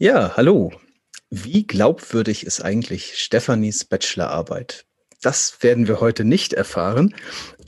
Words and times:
Ja, 0.00 0.36
hallo. 0.36 0.70
Wie 1.28 1.66
glaubwürdig 1.66 2.46
ist 2.46 2.60
eigentlich 2.60 3.18
Stefanis 3.18 3.84
Bachelorarbeit? 3.84 4.86
Das 5.22 5.60
werden 5.60 5.88
wir 5.88 5.98
heute 5.98 6.24
nicht 6.24 6.52
erfahren, 6.52 7.16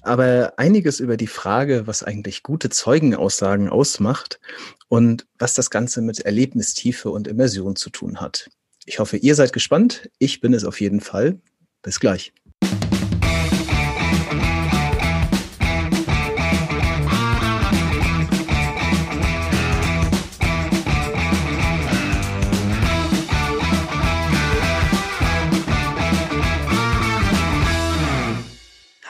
aber 0.03 0.53
einiges 0.57 1.01
über 1.01 1.17
die 1.17 1.27
Frage, 1.27 1.89
was 1.89 2.05
eigentlich 2.05 2.45
gute 2.45 2.71
Zeugenaussagen 2.71 3.69
ausmacht 3.69 4.39
und 4.87 5.27
was 5.41 5.55
das 5.55 5.71
Ganze 5.71 6.03
mit 6.03 6.21
Erlebnistiefe 6.21 7.11
und 7.11 7.27
Immersion 7.27 7.75
zu 7.75 7.91
tun 7.91 8.21
hat. 8.21 8.49
Ich 8.87 9.01
hoffe, 9.01 9.17
ihr 9.17 9.35
seid 9.35 9.53
gespannt. 9.53 10.09
Ich 10.21 10.41
bin 10.41 10.55
es 10.55 10.65
auf 10.65 10.81
jeden 10.81 11.01
Fall. 11.01 11.41
Bis 11.83 11.99
gleich. 11.99 12.33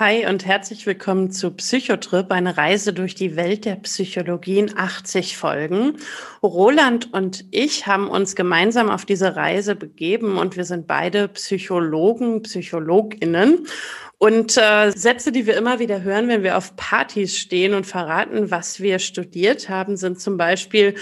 Hi 0.00 0.26
und 0.26 0.46
herzlich 0.46 0.86
willkommen 0.86 1.30
zu 1.30 1.50
Psychotrip, 1.50 2.32
eine 2.32 2.56
Reise 2.56 2.94
durch 2.94 3.14
die 3.14 3.36
Welt 3.36 3.66
der 3.66 3.74
Psychologie 3.74 4.58
in 4.58 4.78
80 4.78 5.36
Folgen. 5.36 5.98
Roland 6.42 7.12
und 7.12 7.44
ich 7.50 7.86
haben 7.86 8.08
uns 8.08 8.34
gemeinsam 8.34 8.88
auf 8.88 9.04
diese 9.04 9.36
Reise 9.36 9.76
begeben 9.76 10.38
und 10.38 10.56
wir 10.56 10.64
sind 10.64 10.86
beide 10.86 11.28
Psychologen, 11.28 12.40
Psychologinnen. 12.44 13.66
Und 14.16 14.56
äh, 14.56 14.90
Sätze, 14.90 15.32
die 15.32 15.46
wir 15.46 15.58
immer 15.58 15.80
wieder 15.80 16.00
hören, 16.00 16.28
wenn 16.28 16.44
wir 16.44 16.56
auf 16.56 16.76
Partys 16.76 17.36
stehen 17.36 17.74
und 17.74 17.86
verraten, 17.86 18.50
was 18.50 18.80
wir 18.80 19.00
studiert 19.00 19.68
haben, 19.68 19.98
sind 19.98 20.18
zum 20.18 20.38
Beispiel, 20.38 20.94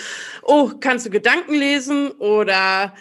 oh, 0.43 0.73
kannst 0.80 1.07
du 1.07 1.10
Gedanken 1.10 1.55
lesen 1.55 2.10
oder 2.19 2.95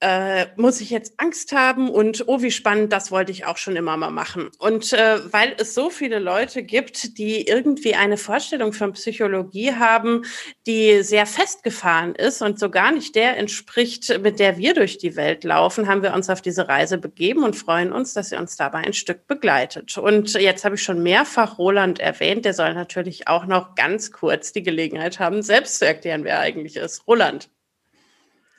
äh, 0.00 0.46
muss 0.56 0.80
ich 0.80 0.90
jetzt 0.90 1.14
Angst 1.16 1.52
haben 1.52 1.90
und 1.90 2.24
oh, 2.28 2.40
wie 2.40 2.52
spannend, 2.52 2.92
das 2.92 3.10
wollte 3.10 3.32
ich 3.32 3.46
auch 3.46 3.56
schon 3.56 3.74
immer 3.74 3.96
mal 3.96 4.10
machen. 4.10 4.50
Und 4.58 4.92
äh, 4.92 5.32
weil 5.32 5.54
es 5.58 5.74
so 5.74 5.90
viele 5.90 6.20
Leute 6.20 6.62
gibt, 6.62 7.18
die 7.18 7.46
irgendwie 7.46 7.94
eine 7.94 8.16
Vorstellung 8.16 8.72
von 8.72 8.92
Psychologie 8.92 9.74
haben, 9.74 10.24
die 10.66 11.02
sehr 11.02 11.26
festgefahren 11.26 12.14
ist 12.14 12.42
und 12.42 12.60
so 12.60 12.70
gar 12.70 12.92
nicht 12.92 13.16
der 13.16 13.36
entspricht, 13.36 14.20
mit 14.22 14.38
der 14.38 14.56
wir 14.56 14.74
durch 14.74 14.98
die 14.98 15.16
Welt 15.16 15.42
laufen, 15.42 15.88
haben 15.88 16.02
wir 16.02 16.14
uns 16.14 16.30
auf 16.30 16.42
diese 16.42 16.68
Reise 16.68 16.98
begeben 16.98 17.42
und 17.42 17.56
freuen 17.56 17.92
uns, 17.92 18.14
dass 18.14 18.30
ihr 18.30 18.38
uns 18.38 18.56
dabei 18.56 18.78
ein 18.78 18.92
Stück 18.92 19.26
begleitet. 19.26 19.98
Und 19.98 20.34
jetzt 20.34 20.64
habe 20.64 20.76
ich 20.76 20.82
schon 20.82 21.02
mehrfach 21.02 21.58
Roland 21.58 21.98
erwähnt, 21.98 22.44
der 22.44 22.54
soll 22.54 22.74
natürlich 22.74 23.26
auch 23.26 23.46
noch 23.46 23.74
ganz 23.74 24.12
kurz 24.12 24.52
die 24.52 24.62
Gelegenheit 24.62 25.18
haben, 25.18 25.42
selbst 25.42 25.78
zu 25.78 25.86
erklären, 25.86 26.22
wer 26.22 26.34
er 26.34 26.40
eigentlich 26.40 26.76
ist. 26.76 27.06
Roland. 27.08 27.50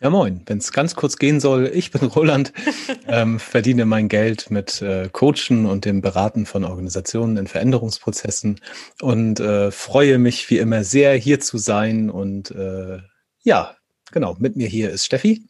Ja, 0.01 0.09
moin. 0.09 0.41
Wenn 0.45 0.59
es 0.59 0.71
ganz 0.71 0.95
kurz 0.95 1.17
gehen 1.17 1.41
soll, 1.41 1.69
ich 1.73 1.91
bin 1.91 2.07
Roland, 2.07 2.53
ähm, 3.07 3.37
verdiene 3.37 3.83
mein 3.85 4.07
Geld 4.07 4.49
mit 4.49 4.81
äh, 4.81 5.09
Coachen 5.11 5.65
und 5.65 5.83
dem 5.83 5.99
Beraten 5.99 6.45
von 6.45 6.63
Organisationen 6.63 7.35
in 7.35 7.47
Veränderungsprozessen 7.47 8.61
und 9.01 9.41
äh, 9.41 9.71
freue 9.71 10.17
mich 10.17 10.49
wie 10.49 10.57
immer 10.59 10.85
sehr, 10.85 11.15
hier 11.15 11.41
zu 11.41 11.57
sein. 11.57 12.09
Und 12.09 12.49
äh, 12.51 12.99
ja, 13.43 13.75
genau, 14.13 14.37
mit 14.39 14.55
mir 14.55 14.69
hier 14.69 14.89
ist 14.89 15.03
Steffi. 15.03 15.48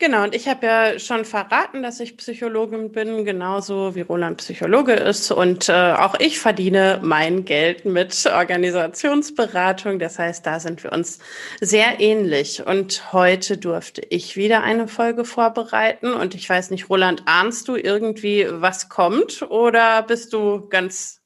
Genau, 0.00 0.22
und 0.22 0.32
ich 0.32 0.46
habe 0.46 0.64
ja 0.64 0.98
schon 1.00 1.24
verraten, 1.24 1.82
dass 1.82 1.98
ich 1.98 2.16
Psychologin 2.16 2.92
bin, 2.92 3.24
genauso 3.24 3.96
wie 3.96 4.02
Roland 4.02 4.36
Psychologe 4.38 4.92
ist. 4.92 5.32
Und 5.32 5.68
äh, 5.68 5.72
auch 5.72 6.14
ich 6.20 6.38
verdiene 6.38 7.00
mein 7.02 7.44
Geld 7.44 7.84
mit 7.84 8.26
Organisationsberatung. 8.26 9.98
Das 9.98 10.20
heißt, 10.20 10.46
da 10.46 10.60
sind 10.60 10.84
wir 10.84 10.92
uns 10.92 11.18
sehr 11.60 11.98
ähnlich. 11.98 12.64
Und 12.64 13.12
heute 13.12 13.58
durfte 13.58 14.02
ich 14.08 14.36
wieder 14.36 14.62
eine 14.62 14.86
Folge 14.86 15.24
vorbereiten. 15.24 16.12
Und 16.12 16.36
ich 16.36 16.48
weiß 16.48 16.70
nicht, 16.70 16.88
Roland, 16.88 17.24
ahnst 17.26 17.66
du 17.66 17.74
irgendwie, 17.74 18.46
was 18.48 18.88
kommt? 18.88 19.42
Oder 19.42 20.02
bist 20.02 20.32
du 20.32 20.68
ganz 20.68 21.22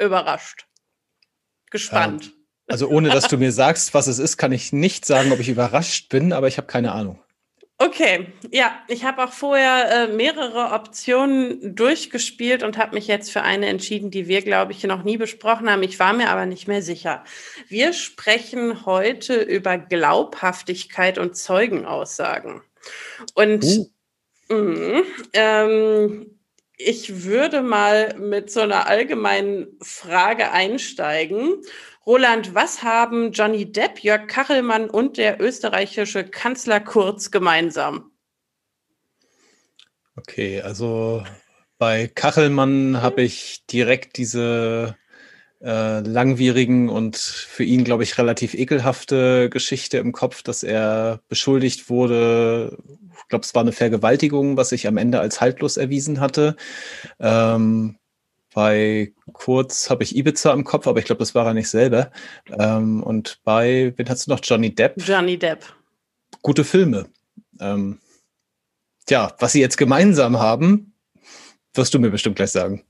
überrascht? 0.00 0.66
Gespannt. 1.70 2.24
Ähm, 2.24 2.32
also 2.68 2.88
ohne 2.88 3.10
dass 3.10 3.28
du 3.28 3.36
mir 3.36 3.52
sagst, 3.52 3.92
was 3.92 4.06
es 4.06 4.18
ist, 4.18 4.38
kann 4.38 4.52
ich 4.52 4.72
nicht 4.72 5.04
sagen, 5.04 5.30
ob 5.30 5.40
ich 5.40 5.50
überrascht 5.50 6.08
bin, 6.08 6.32
aber 6.32 6.48
ich 6.48 6.56
habe 6.56 6.68
keine 6.68 6.92
Ahnung. 6.92 7.22
Okay, 7.80 8.26
ja, 8.50 8.76
ich 8.88 9.04
habe 9.04 9.22
auch 9.22 9.32
vorher 9.32 10.08
äh, 10.08 10.08
mehrere 10.08 10.74
Optionen 10.74 11.76
durchgespielt 11.76 12.64
und 12.64 12.76
habe 12.76 12.96
mich 12.96 13.06
jetzt 13.06 13.30
für 13.30 13.42
eine 13.42 13.66
entschieden, 13.66 14.10
die 14.10 14.26
wir, 14.26 14.42
glaube 14.42 14.72
ich, 14.72 14.82
noch 14.82 15.04
nie 15.04 15.16
besprochen 15.16 15.70
haben. 15.70 15.84
Ich 15.84 16.00
war 16.00 16.12
mir 16.12 16.30
aber 16.30 16.44
nicht 16.44 16.66
mehr 16.66 16.82
sicher. 16.82 17.22
Wir 17.68 17.92
sprechen 17.92 18.84
heute 18.84 19.40
über 19.40 19.78
Glaubhaftigkeit 19.78 21.18
und 21.18 21.36
Zeugenaussagen. 21.36 22.62
Und 23.34 23.64
uh. 23.64 23.88
mh, 24.48 25.02
ähm, 25.34 26.38
ich 26.76 27.24
würde 27.24 27.62
mal 27.62 28.16
mit 28.18 28.50
so 28.50 28.60
einer 28.60 28.88
allgemeinen 28.88 29.78
Frage 29.82 30.50
einsteigen. 30.50 31.62
Roland, 32.08 32.54
was 32.54 32.82
haben 32.82 33.32
Johnny 33.32 33.70
Depp, 33.70 34.02
Jörg 34.02 34.28
Kachelmann 34.28 34.88
und 34.88 35.18
der 35.18 35.42
österreichische 35.42 36.24
Kanzler 36.24 36.80
Kurz 36.80 37.30
gemeinsam? 37.30 38.12
Okay, 40.16 40.62
also 40.62 41.22
bei 41.76 42.06
Kachelmann 42.06 43.02
habe 43.02 43.20
ich 43.20 43.66
direkt 43.66 44.16
diese 44.16 44.96
äh, 45.60 46.00
langwierigen 46.00 46.88
und 46.88 47.18
für 47.18 47.64
ihn, 47.64 47.84
glaube 47.84 48.04
ich, 48.04 48.16
relativ 48.16 48.54
ekelhafte 48.54 49.50
Geschichte 49.50 49.98
im 49.98 50.12
Kopf, 50.12 50.42
dass 50.42 50.62
er 50.62 51.20
beschuldigt 51.28 51.90
wurde, 51.90 52.78
ich 53.18 53.28
glaube, 53.28 53.44
es 53.44 53.54
war 53.54 53.60
eine 53.60 53.72
Vergewaltigung, 53.72 54.56
was 54.56 54.70
sich 54.70 54.86
am 54.86 54.96
Ende 54.96 55.20
als 55.20 55.42
haltlos 55.42 55.76
erwiesen 55.76 56.20
hatte. 56.20 56.56
Ähm, 57.20 57.98
bei 58.58 59.12
Kurz 59.34 59.88
habe 59.88 60.02
ich 60.02 60.16
Ibiza 60.16 60.52
im 60.52 60.64
Kopf, 60.64 60.88
aber 60.88 60.98
ich 60.98 61.04
glaube, 61.04 61.20
das 61.20 61.32
war 61.32 61.46
er 61.46 61.54
nicht 61.54 61.68
selber. 61.68 62.10
Ähm, 62.58 63.04
und 63.04 63.38
bei, 63.44 63.92
wen 63.94 64.08
hast 64.08 64.26
du 64.26 64.32
noch? 64.32 64.40
Johnny 64.42 64.74
Depp? 64.74 64.94
Johnny 64.96 65.38
Depp. 65.38 65.64
Gute 66.42 66.64
Filme. 66.64 67.08
Ähm, 67.60 68.00
tja, 69.06 69.32
was 69.38 69.52
sie 69.52 69.60
jetzt 69.60 69.76
gemeinsam 69.76 70.40
haben, 70.40 70.92
wirst 71.72 71.94
du 71.94 72.00
mir 72.00 72.10
bestimmt 72.10 72.34
gleich 72.34 72.50
sagen. 72.50 72.84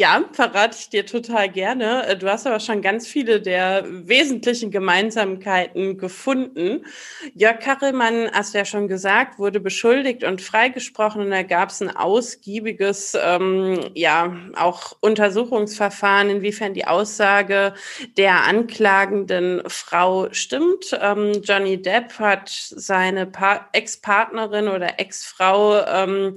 Ja, 0.00 0.24
verrate 0.32 0.78
ich 0.80 0.88
dir 0.88 1.04
total 1.04 1.50
gerne. 1.50 2.06
Äh, 2.06 2.16
du 2.16 2.26
hast 2.26 2.46
aber 2.46 2.58
schon 2.58 2.80
ganz 2.80 3.06
viele 3.06 3.42
der 3.42 3.84
wesentlichen 3.86 4.70
Gemeinsamkeiten 4.70 5.98
gefunden. 5.98 6.86
Jörg 7.34 7.60
Kachelmann, 7.60 8.30
hast 8.32 8.54
du 8.54 8.58
ja 8.58 8.64
schon 8.64 8.88
gesagt, 8.88 9.38
wurde 9.38 9.60
beschuldigt 9.60 10.24
und 10.24 10.40
freigesprochen 10.40 11.20
und 11.20 11.30
da 11.30 11.42
gab 11.42 11.68
es 11.68 11.82
ein 11.82 11.94
ausgiebiges, 11.94 13.14
ähm, 13.22 13.90
ja, 13.94 14.34
auch 14.56 14.96
Untersuchungsverfahren, 15.00 16.30
inwiefern 16.30 16.72
die 16.72 16.86
Aussage 16.86 17.74
der 18.16 18.44
anklagenden 18.44 19.60
Frau 19.66 20.32
stimmt. 20.32 20.98
Ähm, 20.98 21.42
Johnny 21.44 21.76
Depp 21.82 22.18
hat 22.18 22.48
seine 22.48 23.30
Ex-Partnerin 23.74 24.68
oder 24.68 24.98
Ex-Frau 24.98 25.84
ähm, 25.84 26.36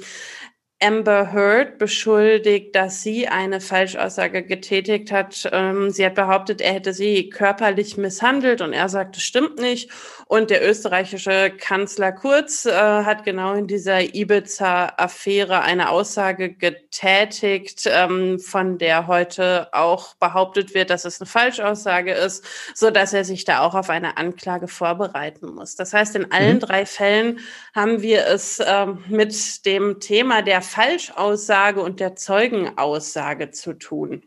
Amber 0.83 1.31
Heard 1.31 1.77
beschuldigt, 1.77 2.75
dass 2.75 3.01
sie 3.01 3.27
eine 3.27 3.61
Falschaussage 3.61 4.43
getätigt 4.43 5.11
hat. 5.11 5.49
Ähm, 5.51 5.89
sie 5.91 6.05
hat 6.05 6.15
behauptet, 6.15 6.59
er 6.59 6.73
hätte 6.73 6.93
sie 6.93 7.29
körperlich 7.29 7.95
misshandelt 7.95 8.61
und 8.61 8.73
er 8.73 8.89
sagt, 8.89 9.15
das 9.15 9.23
stimmt 9.23 9.59
nicht. 9.59 9.89
Und 10.27 10.49
der 10.49 10.67
österreichische 10.67 11.51
Kanzler 11.51 12.11
Kurz 12.11 12.65
äh, 12.65 12.71
hat 12.71 13.23
genau 13.23 13.53
in 13.53 13.67
dieser 13.67 14.15
Ibiza-Affäre 14.15 15.61
eine 15.61 15.89
Aussage 15.89 16.53
getätigt, 16.53 17.83
ähm, 17.85 18.39
von 18.39 18.77
der 18.77 19.07
heute 19.07 19.69
auch 19.73 20.15
behauptet 20.15 20.73
wird, 20.73 20.89
dass 20.89 21.05
es 21.05 21.21
eine 21.21 21.27
Falschaussage 21.29 22.13
ist, 22.13 22.43
so 22.73 22.89
dass 22.89 23.13
er 23.13 23.25
sich 23.25 23.45
da 23.45 23.61
auch 23.61 23.75
auf 23.75 23.89
eine 23.89 24.17
Anklage 24.17 24.67
vorbereiten 24.67 25.53
muss. 25.53 25.75
Das 25.75 25.93
heißt, 25.93 26.15
in 26.15 26.31
allen 26.31 26.55
mhm. 26.55 26.61
drei 26.61 26.85
Fällen 26.85 27.39
haben 27.75 28.01
wir 28.01 28.25
es 28.27 28.61
ähm, 28.65 29.03
mit 29.07 29.65
dem 29.65 29.99
Thema 29.99 30.41
der 30.41 30.61
Falschaussage 30.73 31.81
und 31.83 31.99
der 31.99 32.15
Zeugenaussage 32.15 33.51
zu 33.51 33.73
tun. 33.73 34.23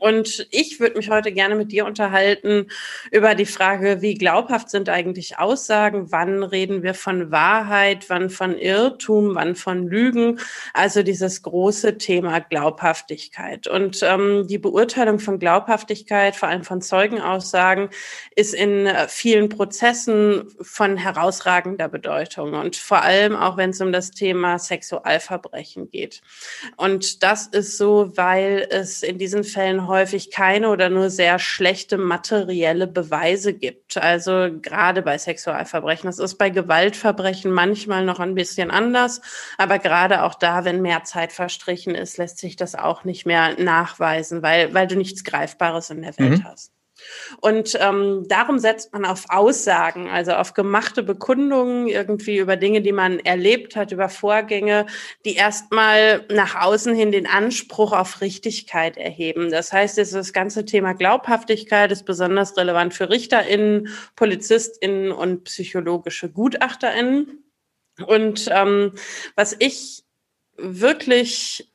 Und 0.00 0.48
ich 0.50 0.80
würde 0.80 0.96
mich 0.96 1.10
heute 1.10 1.30
gerne 1.30 1.54
mit 1.54 1.70
dir 1.70 1.86
unterhalten 1.86 2.66
über 3.12 3.36
die 3.36 3.46
Frage, 3.46 4.02
wie 4.02 4.14
glaubhaft 4.14 4.68
sind 4.68 4.88
eigentlich 4.88 5.38
Aussagen? 5.38 6.10
Wann 6.10 6.42
reden 6.42 6.82
wir 6.82 6.92
von 6.92 7.30
Wahrheit? 7.30 8.10
Wann 8.10 8.28
von 8.28 8.58
Irrtum? 8.58 9.36
Wann 9.36 9.54
von 9.54 9.86
Lügen? 9.86 10.40
Also 10.74 11.04
dieses 11.04 11.42
große 11.42 11.98
Thema 11.98 12.40
Glaubhaftigkeit. 12.40 13.68
Und 13.68 14.00
ähm, 14.02 14.48
die 14.48 14.58
Beurteilung 14.58 15.20
von 15.20 15.38
Glaubhaftigkeit, 15.38 16.34
vor 16.34 16.48
allem 16.48 16.64
von 16.64 16.82
Zeugenaussagen, 16.82 17.88
ist 18.34 18.54
in 18.54 18.86
äh, 18.86 19.06
vielen 19.06 19.48
Prozessen 19.48 20.48
von 20.60 20.96
herausragender 20.96 21.88
Bedeutung. 21.88 22.54
Und 22.54 22.74
vor 22.74 23.02
allem 23.02 23.36
auch, 23.36 23.56
wenn 23.56 23.70
es 23.70 23.80
um 23.80 23.92
das 23.92 24.10
Thema 24.10 24.58
Sexualverbrechen 24.58 25.90
geht. 25.90 26.22
Und 26.76 27.22
das 27.22 27.46
ist 27.46 27.78
so, 27.78 28.16
weil 28.16 28.66
es 28.68 29.04
in 29.04 29.18
diesen 29.18 29.44
Fällen 29.44 29.75
Fällen 29.76 29.88
häufig 29.88 30.30
keine 30.30 30.70
oder 30.70 30.88
nur 30.88 31.10
sehr 31.10 31.38
schlechte 31.38 31.98
materielle 31.98 32.86
Beweise 32.86 33.52
gibt. 33.52 33.96
Also 33.96 34.48
gerade 34.60 35.02
bei 35.02 35.18
Sexualverbrechen. 35.18 36.06
Das 36.06 36.18
ist 36.18 36.36
bei 36.36 36.50
Gewaltverbrechen 36.50 37.50
manchmal 37.52 38.04
noch 38.04 38.20
ein 38.20 38.34
bisschen 38.34 38.70
anders, 38.70 39.20
aber 39.58 39.78
gerade 39.78 40.22
auch 40.22 40.34
da, 40.34 40.64
wenn 40.64 40.82
mehr 40.82 41.04
Zeit 41.04 41.32
verstrichen 41.32 41.94
ist, 41.94 42.18
lässt 42.18 42.38
sich 42.38 42.56
das 42.56 42.74
auch 42.74 43.04
nicht 43.04 43.26
mehr 43.26 43.60
nachweisen, 43.60 44.42
weil, 44.42 44.74
weil 44.74 44.86
du 44.86 44.96
nichts 44.96 45.24
Greifbares 45.24 45.90
in 45.90 46.02
der 46.02 46.18
Welt 46.18 46.38
mhm. 46.38 46.44
hast. 46.44 46.75
Und 47.40 47.76
ähm, 47.80 48.24
darum 48.28 48.58
setzt 48.58 48.92
man 48.92 49.04
auf 49.04 49.24
Aussagen, 49.28 50.08
also 50.08 50.32
auf 50.32 50.54
gemachte 50.54 51.02
Bekundungen 51.02 51.86
irgendwie 51.86 52.38
über 52.38 52.56
Dinge, 52.56 52.80
die 52.80 52.92
man 52.92 53.20
erlebt 53.20 53.76
hat, 53.76 53.92
über 53.92 54.08
Vorgänge, 54.08 54.86
die 55.24 55.34
erstmal 55.34 56.24
nach 56.30 56.60
außen 56.60 56.94
hin 56.94 57.12
den 57.12 57.26
Anspruch 57.26 57.92
auf 57.92 58.20
Richtigkeit 58.20 58.96
erheben. 58.96 59.50
Das 59.50 59.72
heißt, 59.72 59.98
das 59.98 60.32
ganze 60.32 60.64
Thema 60.64 60.94
Glaubhaftigkeit 60.94 61.92
ist 61.92 62.04
besonders 62.04 62.56
relevant 62.56 62.94
für 62.94 63.10
RichterInnen, 63.10 63.88
PolizistInnen 64.14 65.12
und 65.12 65.44
psychologische 65.44 66.30
GutachterInnen. 66.30 67.42
Und 68.06 68.48
ähm, 68.52 68.92
was 69.34 69.56
ich 69.58 70.04
wirklich 70.56 71.70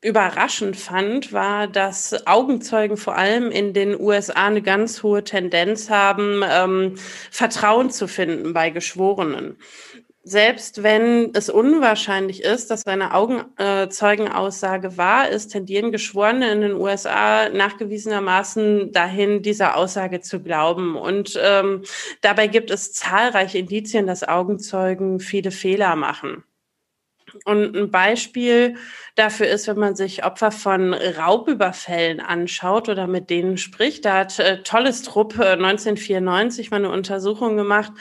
überraschend 0.00 0.76
fand, 0.76 1.32
war, 1.32 1.66
dass 1.66 2.26
Augenzeugen 2.26 2.96
vor 2.96 3.16
allem 3.16 3.50
in 3.50 3.72
den 3.72 3.98
USA 4.00 4.46
eine 4.46 4.62
ganz 4.62 5.02
hohe 5.02 5.24
Tendenz 5.24 5.90
haben, 5.90 6.42
ähm, 6.48 6.94
Vertrauen 7.30 7.90
zu 7.90 8.06
finden 8.06 8.52
bei 8.52 8.70
Geschworenen. 8.70 9.56
Selbst 10.22 10.82
wenn 10.82 11.30
es 11.34 11.48
unwahrscheinlich 11.48 12.42
ist, 12.42 12.70
dass 12.70 12.86
eine 12.86 13.14
Augenzeugenaussage 13.14 14.98
wahr 14.98 15.30
ist, 15.30 15.48
tendieren 15.48 15.90
Geschworene 15.90 16.52
in 16.52 16.60
den 16.60 16.74
USA 16.74 17.48
nachgewiesenermaßen 17.48 18.92
dahin, 18.92 19.40
dieser 19.42 19.74
Aussage 19.74 20.20
zu 20.20 20.42
glauben. 20.42 20.96
Und 20.96 21.40
ähm, 21.42 21.82
dabei 22.20 22.46
gibt 22.46 22.70
es 22.70 22.92
zahlreiche 22.92 23.56
Indizien, 23.56 24.06
dass 24.06 24.22
Augenzeugen 24.22 25.18
viele 25.18 25.50
Fehler 25.50 25.96
machen. 25.96 26.44
Und 27.44 27.76
ein 27.76 27.90
Beispiel 27.90 28.76
dafür 29.14 29.48
ist, 29.48 29.66
wenn 29.66 29.78
man 29.78 29.96
sich 29.96 30.24
Opfer 30.24 30.50
von 30.50 30.94
Raubüberfällen 30.94 32.20
anschaut 32.20 32.88
oder 32.88 33.06
mit 33.06 33.30
denen 33.30 33.58
spricht. 33.58 34.04
Da 34.04 34.18
hat 34.18 34.38
äh, 34.38 34.62
Tolles 34.62 35.02
Trupp 35.02 35.38
äh, 35.38 35.52
1994 35.52 36.70
mal 36.70 36.76
eine 36.76 36.90
Untersuchung 36.90 37.56
gemacht, 37.56 37.92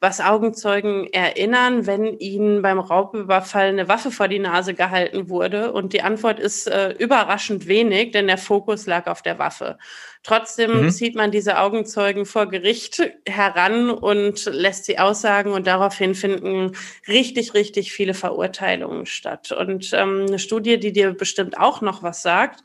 was 0.00 0.20
Augenzeugen 0.20 1.12
erinnern, 1.12 1.86
wenn 1.86 2.18
ihnen 2.18 2.62
beim 2.62 2.78
Raubüberfall 2.78 3.68
eine 3.68 3.88
Waffe 3.88 4.10
vor 4.10 4.28
die 4.28 4.38
Nase 4.38 4.74
gehalten 4.74 5.28
wurde. 5.28 5.72
Und 5.72 5.92
die 5.92 6.02
Antwort 6.02 6.40
ist 6.40 6.66
äh, 6.66 6.92
überraschend 6.92 7.66
wenig, 7.68 8.12
denn 8.12 8.26
der 8.26 8.38
Fokus 8.38 8.86
lag 8.86 9.06
auf 9.06 9.22
der 9.22 9.38
Waffe. 9.38 9.78
Trotzdem 10.24 10.84
mhm. 10.84 10.90
zieht 10.90 11.16
man 11.16 11.32
diese 11.32 11.58
Augenzeugen 11.58 12.26
vor 12.26 12.46
Gericht 12.48 13.02
heran 13.26 13.90
und 13.90 14.44
lässt 14.44 14.84
sie 14.84 15.00
aussagen 15.00 15.52
und 15.52 15.66
daraufhin 15.66 16.14
finden 16.14 16.76
richtig, 17.08 17.54
richtig 17.54 17.92
viele 17.92 18.14
Verurteilungen 18.14 19.06
statt. 19.06 19.50
Und 19.50 19.92
ähm, 19.92 20.26
eine 20.28 20.38
Studie, 20.38 20.78
die 20.78 20.92
dir 20.92 21.12
bestimmt 21.12 21.58
auch 21.58 21.80
noch 21.80 22.04
was 22.04 22.22
sagt, 22.22 22.62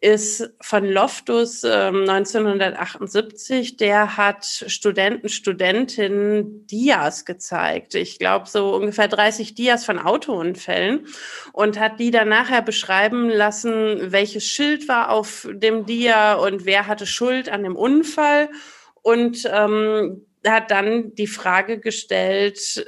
ist 0.00 0.50
von 0.60 0.84
Loftus 0.84 1.64
äh, 1.64 1.68
1978. 1.68 3.76
Der 3.76 4.16
hat 4.16 4.44
Studenten, 4.44 5.28
Studentinnen 5.28 6.66
Dias 6.66 7.24
gezeigt. 7.24 7.94
Ich 7.94 8.18
glaube, 8.18 8.48
so 8.48 8.74
ungefähr 8.74 9.08
30 9.08 9.54
Dias 9.54 9.84
von 9.84 9.98
Autounfällen 9.98 11.06
und 11.52 11.78
hat 11.78 12.00
die 12.00 12.10
dann 12.10 12.28
nachher 12.28 12.62
beschreiben 12.62 13.28
lassen, 13.28 14.12
welches 14.12 14.44
Schild 14.44 14.88
war 14.88 15.10
auf 15.10 15.48
dem 15.50 15.86
Dia 15.86 16.34
und 16.34 16.64
wer 16.64 16.86
hatte 16.86 17.06
Schuld 17.06 17.48
an 17.48 17.62
dem 17.62 17.76
Unfall. 17.76 18.48
Und 19.02 19.48
ähm, 19.50 20.26
hat 20.46 20.70
dann 20.70 21.14
die 21.14 21.26
Frage 21.26 21.78
gestellt, 21.78 22.84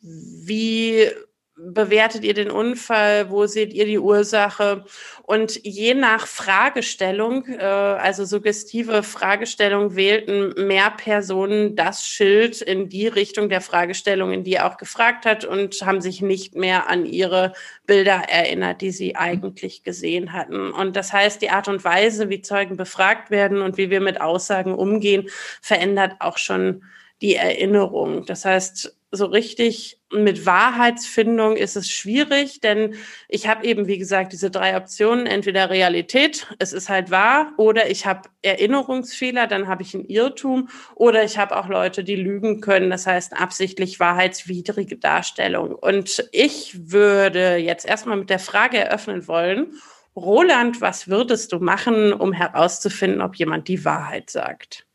wie 0.00 1.10
bewertet 1.58 2.24
ihr 2.24 2.34
den 2.34 2.50
Unfall? 2.50 3.30
Wo 3.30 3.46
seht 3.46 3.72
ihr 3.72 3.84
die 3.84 3.98
Ursache? 3.98 4.84
Und 5.22 5.60
je 5.64 5.94
nach 5.94 6.26
Fragestellung, 6.26 7.46
äh, 7.46 7.64
also 7.64 8.24
suggestive 8.24 9.02
Fragestellung, 9.02 9.96
wählten 9.96 10.66
mehr 10.66 10.90
Personen 10.90 11.76
das 11.76 12.06
Schild 12.06 12.62
in 12.62 12.88
die 12.88 13.08
Richtung 13.08 13.48
der 13.48 13.60
Fragestellung, 13.60 14.32
in 14.32 14.44
die 14.44 14.54
er 14.54 14.66
auch 14.66 14.76
gefragt 14.76 15.26
hat 15.26 15.44
und 15.44 15.74
haben 15.82 16.00
sich 16.00 16.22
nicht 16.22 16.54
mehr 16.54 16.88
an 16.88 17.04
ihre 17.04 17.52
Bilder 17.86 18.22
erinnert, 18.28 18.80
die 18.80 18.92
sie 18.92 19.16
eigentlich 19.16 19.82
gesehen 19.82 20.32
hatten. 20.32 20.70
Und 20.70 20.96
das 20.96 21.12
heißt, 21.12 21.42
die 21.42 21.50
Art 21.50 21.68
und 21.68 21.84
Weise, 21.84 22.30
wie 22.30 22.40
Zeugen 22.40 22.76
befragt 22.76 23.30
werden 23.30 23.62
und 23.62 23.76
wie 23.76 23.90
wir 23.90 24.00
mit 24.00 24.20
Aussagen 24.20 24.74
umgehen, 24.74 25.28
verändert 25.60 26.16
auch 26.20 26.38
schon 26.38 26.84
die 27.20 27.34
Erinnerung. 27.34 28.24
Das 28.26 28.44
heißt, 28.44 28.97
so 29.10 29.26
richtig 29.26 30.00
mit 30.12 30.44
Wahrheitsfindung 30.44 31.56
ist 31.56 31.76
es 31.76 31.90
schwierig, 31.90 32.60
denn 32.60 32.94
ich 33.28 33.46
habe 33.48 33.64
eben, 33.64 33.86
wie 33.86 33.98
gesagt, 33.98 34.32
diese 34.32 34.50
drei 34.50 34.76
Optionen. 34.76 35.26
Entweder 35.26 35.70
Realität, 35.70 36.46
es 36.58 36.72
ist 36.72 36.88
halt 36.88 37.10
wahr, 37.10 37.52
oder 37.56 37.90
ich 37.90 38.06
habe 38.06 38.28
Erinnerungsfehler, 38.42 39.46
dann 39.46 39.66
habe 39.66 39.82
ich 39.82 39.94
einen 39.94 40.04
Irrtum, 40.04 40.68
oder 40.94 41.24
ich 41.24 41.38
habe 41.38 41.56
auch 41.56 41.68
Leute, 41.68 42.04
die 42.04 42.16
lügen 42.16 42.60
können, 42.60 42.90
das 42.90 43.06
heißt 43.06 43.34
absichtlich 43.34 43.98
wahrheitswidrige 43.98 44.96
Darstellung. 44.96 45.74
Und 45.74 46.28
ich 46.32 46.90
würde 46.90 47.56
jetzt 47.56 47.86
erstmal 47.86 48.18
mit 48.18 48.30
der 48.30 48.38
Frage 48.38 48.78
eröffnen 48.78 49.26
wollen, 49.26 49.74
Roland, 50.16 50.80
was 50.80 51.08
würdest 51.08 51.52
du 51.52 51.60
machen, 51.60 52.12
um 52.12 52.32
herauszufinden, 52.32 53.22
ob 53.22 53.36
jemand 53.36 53.68
die 53.68 53.84
Wahrheit 53.84 54.30
sagt? 54.30 54.86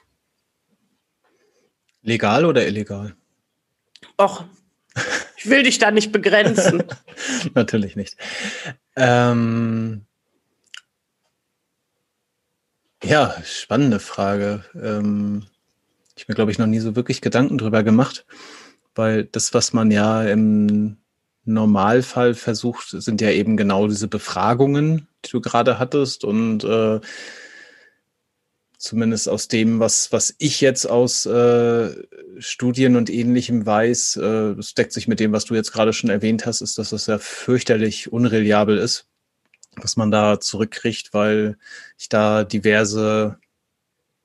Legal 2.02 2.46
oder 2.46 2.68
illegal? 2.68 3.16
Och, 4.18 4.44
ich 5.38 5.50
will 5.50 5.64
dich 5.64 5.80
da 5.80 5.92
nicht 5.92 6.12
begrenzen. 6.12 6.84
Natürlich 7.54 7.96
nicht. 7.96 8.16
Ähm, 8.96 10.06
ja, 13.04 13.36
spannende 13.44 14.00
Frage. 14.00 14.64
Ähm, 14.76 15.46
ich 16.16 16.28
mir, 16.28 16.36
glaube 16.36 16.52
ich, 16.52 16.60
noch 16.60 16.68
nie 16.68 16.80
so 16.80 16.96
wirklich 16.96 17.22
Gedanken 17.22 17.58
drüber 17.58 17.84
gemacht, 17.84 18.26
weil 18.96 19.26
das, 19.26 19.54
was 19.54 19.74
man 19.74 19.92
ja 19.92 20.24
im 20.24 20.98
Normalfall 21.46 22.34
versucht, 22.36 22.90
sind 22.90 23.20
ja 23.20 23.30
eben 23.32 23.58
genau 23.58 23.88
diese 23.88 24.08
Befragungen, 24.08 25.08
die 25.26 25.32
du 25.32 25.42
gerade 25.42 25.80
hattest 25.80 26.24
und 26.24 26.64
äh, 26.64 27.02
zumindest 28.84 29.30
aus 29.30 29.48
dem, 29.48 29.80
was, 29.80 30.12
was 30.12 30.36
ich 30.40 30.60
jetzt 30.60 30.86
aus 30.86 31.26
äh, 31.26 31.96
Studien 32.38 32.98
und 32.98 33.10
ähnlichem 33.10 33.66
weiß, 33.66 34.18
äh, 34.18 34.56
das 34.56 34.74
deckt 34.74 34.92
sich 34.92 35.08
mit 35.08 35.22
dem, 35.22 35.32
was 35.32 35.46
du 35.46 35.56
jetzt 35.56 35.72
gerade 35.72 35.94
schon 35.94 36.10
erwähnt 36.10 36.46
hast, 36.46 36.60
ist, 36.60 36.78
dass 36.78 36.90
das 36.90 37.08
ja 37.08 37.18
fürchterlich 37.18 38.12
unreliabel 38.12 38.78
ist, 38.78 39.08
was 39.78 39.96
man 39.96 40.12
da 40.12 40.42
zurückkriegt, 40.42 41.14
weil 41.14 41.58
ich 41.98 42.10
da 42.10 42.44
diverse 42.44 43.38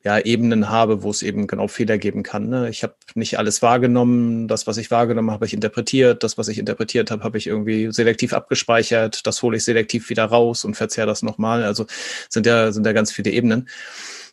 ja, 0.02 0.18
Ebenen 0.18 0.68
habe, 0.68 1.04
wo 1.04 1.10
es 1.10 1.22
eben 1.22 1.46
genau 1.46 1.68
Fehler 1.68 1.96
geben 1.96 2.24
kann. 2.24 2.48
Ne? 2.48 2.68
Ich 2.68 2.82
habe 2.82 2.96
nicht 3.14 3.38
alles 3.38 3.62
wahrgenommen, 3.62 4.48
das, 4.48 4.66
was 4.66 4.76
ich 4.76 4.90
wahrgenommen 4.90 5.30
habe, 5.30 5.36
habe 5.36 5.46
ich 5.46 5.54
interpretiert, 5.54 6.24
das, 6.24 6.36
was 6.36 6.48
ich 6.48 6.58
interpretiert 6.58 7.12
habe, 7.12 7.22
habe 7.22 7.38
ich 7.38 7.46
irgendwie 7.46 7.92
selektiv 7.92 8.32
abgespeichert, 8.32 9.24
das 9.24 9.40
hole 9.40 9.56
ich 9.56 9.64
selektiv 9.64 10.08
wieder 10.10 10.24
raus 10.24 10.64
und 10.64 10.74
verzehre 10.76 11.06
das 11.06 11.22
nochmal. 11.22 11.62
Also 11.62 11.86
sind 12.28 12.44
ja, 12.46 12.72
sind 12.72 12.86
ja 12.86 12.92
ganz 12.92 13.12
viele 13.12 13.30
Ebenen. 13.30 13.68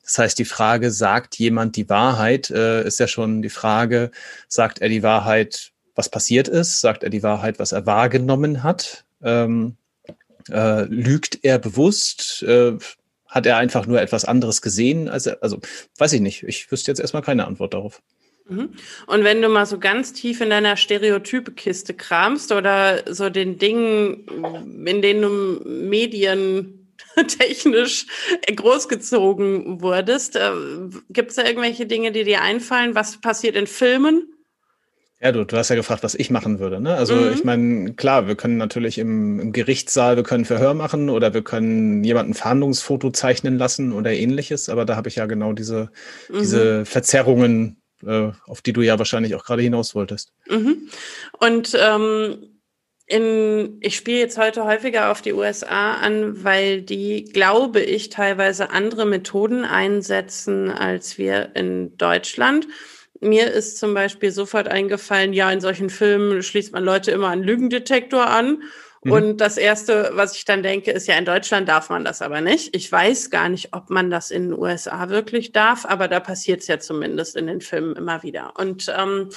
Das 0.06 0.20
heißt, 0.20 0.40
die 0.40 0.46
Frage, 0.46 0.92
sagt 0.92 1.38
jemand 1.40 1.76
die 1.76 1.90
Wahrheit, 1.90 2.52
äh, 2.52 2.86
ist 2.86 3.00
ja 3.00 3.08
schon 3.08 3.42
die 3.42 3.50
Frage, 3.50 4.12
sagt 4.48 4.80
er 4.80 4.90
die 4.90 5.04
Wahrheit, 5.04 5.72
was 5.96 6.10
passiert 6.10 6.48
ist? 6.48 6.80
Sagt 6.80 7.04
er 7.04 7.10
die 7.10 7.24
Wahrheit, 7.24 7.58
was 7.58 7.72
er 7.72 7.88
wahrgenommen 7.88 8.62
hat? 8.62 9.06
Ähm, 9.24 9.78
äh, 10.52 10.84
lügt 10.84 11.40
er 11.42 11.58
bewusst? 11.58 12.44
Äh, 12.44 12.74
hat 13.28 13.48
er 13.48 13.58
einfach 13.58 13.88
nur 13.88 14.00
etwas 14.00 14.26
anderes 14.26 14.62
gesehen? 14.62 15.10
Also, 15.10 15.32
also 15.42 15.60
weiß 15.98 16.14
ich 16.14 16.22
nicht. 16.22 16.44
Ich 16.44 16.72
wüsste 16.72 16.92
jetzt 16.92 17.00
erstmal 17.00 17.24
keine 17.24 17.48
Antwort 17.48 17.74
darauf. 17.74 18.02
Mhm. 18.48 18.70
Und 19.08 19.24
wenn 19.24 19.42
du 19.42 19.50
mal 19.50 19.66
so 19.66 19.80
ganz 19.80 20.14
tief 20.14 20.40
in 20.40 20.52
deiner 20.52 20.78
Stereotype-Kiste 20.78 21.96
kramst 21.96 22.52
oder 22.52 23.12
so 23.12 23.30
den 23.32 23.58
Dingen, 23.58 24.28
in 24.86 25.02
denen 25.02 25.22
du 25.24 25.68
Medien 25.68 26.85
technisch 27.28 28.06
großgezogen 28.54 29.82
wurdest. 29.82 30.36
Äh, 30.36 30.52
Gibt 31.10 31.32
es 31.32 31.36
da 31.36 31.46
irgendwelche 31.46 31.86
Dinge, 31.86 32.12
die 32.12 32.24
dir 32.24 32.42
einfallen? 32.42 32.96
Was 32.96 33.20
passiert 33.22 33.56
in 33.56 33.68
Filmen? 33.68 34.30
Ja, 35.22 35.32
du, 35.32 35.46
du 35.46 35.58
hast 35.58 35.70
ja 35.70 35.76
gefragt, 35.76 36.04
was 36.04 36.14
ich 36.14 36.30
machen 36.30 36.60
würde. 36.60 36.82
Ne? 36.82 36.94
Also 36.94 37.16
mhm. 37.16 37.32
ich 37.34 37.44
meine, 37.44 37.94
klar, 37.94 38.28
wir 38.28 38.36
können 38.36 38.58
natürlich 38.58 38.98
im, 38.98 39.40
im, 39.40 39.52
Gerichtssaal, 39.54 40.18
wir 40.18 40.24
können 40.24 40.46
Verhör 40.46 40.74
machen 40.74 41.10
oder 41.10 41.34
wir 41.34 41.42
können 41.42 42.04
jemanden 42.04 42.34
Verhandlungsfoto 42.34 43.12
zeichnen 43.12 43.58
lassen 43.58 43.94
oder 43.94 44.12
ähnliches, 44.12 44.68
aber 44.68 44.86
da 44.86 44.96
habe 44.98 45.08
ich 45.08 45.16
ja 45.16 45.26
genau 45.26 45.54
diese, 45.54 45.90
mhm. 46.30 46.40
diese 46.40 46.86
Verzerrungen, 46.86 47.82
äh, 48.06 48.32
auf 48.46 48.62
die 48.62 48.74
du 48.74 48.82
ja 48.82 49.00
wahrscheinlich 49.00 49.36
auch 49.36 49.46
gerade 49.46 49.62
hinaus 49.62 49.96
wolltest. 49.96 50.34
Mhm. 50.50 50.90
Und 51.40 51.78
ähm, 51.80 52.55
in, 53.08 53.78
ich 53.82 53.96
spiele 53.96 54.20
jetzt 54.20 54.38
heute 54.38 54.66
häufiger 54.66 55.12
auf 55.12 55.22
die 55.22 55.34
USA 55.34 55.94
an, 55.96 56.44
weil 56.44 56.82
die, 56.82 57.26
glaube 57.26 57.80
ich, 57.82 58.10
teilweise 58.10 58.72
andere 58.72 59.06
Methoden 59.06 59.64
einsetzen 59.64 60.72
als 60.72 61.18
wir 61.18 61.52
in 61.56 61.96
Deutschland. 61.98 62.68
Mir 63.22 63.52
ist 63.52 63.78
zum 63.78 63.94
Beispiel 63.94 64.32
sofort 64.32 64.68
eingefallen, 64.68 65.34
ja, 65.34 65.52
in 65.52 65.62
solchen 65.62 65.90
Filmen 65.90 66.42
schließt 66.42 66.74
man 66.74 66.84
Leute 66.84 67.12
immer 67.12 67.30
einen 67.30 67.44
Lügendetektor 67.44 68.28
an. 68.28 68.64
Mhm. 69.04 69.12
Und 69.12 69.38
das 69.38 69.58
Erste, 69.58 70.12
was 70.14 70.36
ich 70.36 70.46
dann 70.46 70.64
denke, 70.64 70.92
ist 70.92 71.08
ja, 71.08 71.16
in 71.16 71.26
Deutschland 71.26 71.70
darf 71.70 71.90
man 71.90 72.04
das 72.04 72.24
aber 72.24 72.42
nicht. 72.42 72.76
Ich 72.76 72.92
weiß 72.92 73.30
gar 73.30 73.50
nicht, 73.50 73.70
ob 73.74 73.92
man 73.92 74.10
das 74.10 74.32
in 74.32 74.50
den 74.50 74.60
USA 74.60 75.10
wirklich 75.10 75.52
darf, 75.52 75.86
aber 75.86 76.08
da 76.08 76.20
passiert 76.20 76.62
es 76.62 76.68
ja 76.68 76.80
zumindest 76.80 77.36
in 77.36 77.46
den 77.46 77.62
Filmen 77.62 77.96
immer 77.96 78.24
wieder. 78.24 78.54
Und 78.58 78.92
ähm, 78.98 79.30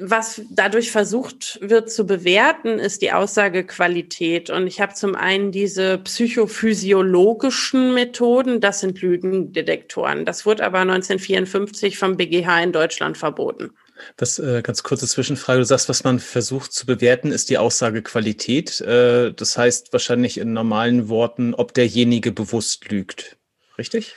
was 0.00 0.42
dadurch 0.50 0.90
versucht 0.90 1.58
wird 1.62 1.90
zu 1.90 2.04
bewerten, 2.04 2.80
ist 2.80 3.00
die 3.00 3.12
Aussagequalität. 3.12 4.50
Und 4.50 4.66
ich 4.66 4.80
habe 4.80 4.94
zum 4.94 5.14
einen 5.14 5.52
diese 5.52 5.98
psychophysiologischen 5.98 7.94
Methoden, 7.94 8.60
das 8.60 8.80
sind 8.80 9.00
Lügendetektoren. 9.00 10.24
Das 10.24 10.44
wurde 10.44 10.64
aber 10.64 10.80
1954 10.80 11.96
vom 11.96 12.16
BGH 12.16 12.62
in 12.62 12.72
Deutschland 12.72 13.16
verboten. 13.16 13.70
Das 14.16 14.38
äh, 14.38 14.62
ganz 14.62 14.82
kurze 14.82 15.06
Zwischenfrage. 15.06 15.60
Du 15.60 15.64
sagst, 15.64 15.88
was 15.88 16.04
man 16.04 16.18
versucht 16.18 16.72
zu 16.72 16.86
bewerten, 16.86 17.30
ist 17.30 17.50
die 17.50 17.58
Aussagequalität. 17.58 18.80
Äh, 18.80 19.32
das 19.32 19.56
heißt 19.56 19.92
wahrscheinlich 19.92 20.38
in 20.38 20.52
normalen 20.52 21.08
Worten, 21.08 21.54
ob 21.54 21.74
derjenige 21.74 22.32
bewusst 22.32 22.90
lügt. 22.90 23.36
Richtig? 23.76 24.14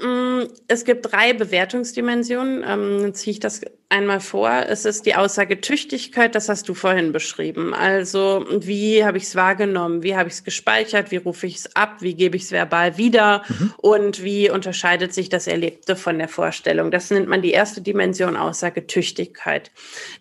Mm, 0.00 0.44
es 0.68 0.84
gibt 0.84 1.12
drei 1.12 1.32
Bewertungsdimensionen. 1.32 2.64
Ähm, 2.66 3.02
dann 3.02 3.14
ziehe 3.14 3.32
ich 3.32 3.40
das 3.40 3.60
einmal 3.92 4.20
vor. 4.20 4.50
Es 4.68 4.86
ist 4.86 5.04
die 5.04 5.14
Aussage 5.14 5.60
Tüchtigkeit, 5.60 6.34
das 6.34 6.48
hast 6.48 6.68
du 6.68 6.74
vorhin 6.74 7.12
beschrieben. 7.12 7.74
Also 7.74 8.46
wie 8.50 9.04
habe 9.04 9.18
ich 9.18 9.24
es 9.24 9.36
wahrgenommen, 9.36 10.02
wie 10.02 10.16
habe 10.16 10.30
ich 10.30 10.36
es 10.36 10.44
gespeichert, 10.44 11.10
wie 11.10 11.18
rufe 11.18 11.46
ich 11.46 11.56
es 11.56 11.76
ab, 11.76 11.96
wie 12.00 12.14
gebe 12.14 12.36
ich 12.36 12.44
es 12.44 12.52
verbal 12.52 12.96
wieder 12.96 13.44
mhm. 13.48 13.74
und 13.76 14.24
wie 14.24 14.48
unterscheidet 14.48 15.12
sich 15.12 15.28
das 15.28 15.46
Erlebte 15.46 15.94
von 15.94 16.18
der 16.18 16.28
Vorstellung. 16.28 16.90
Das 16.90 17.10
nennt 17.10 17.28
man 17.28 17.42
die 17.42 17.50
erste 17.50 17.82
Dimension 17.82 18.36
Aussage 18.36 18.86
Tüchtigkeit. 18.86 19.70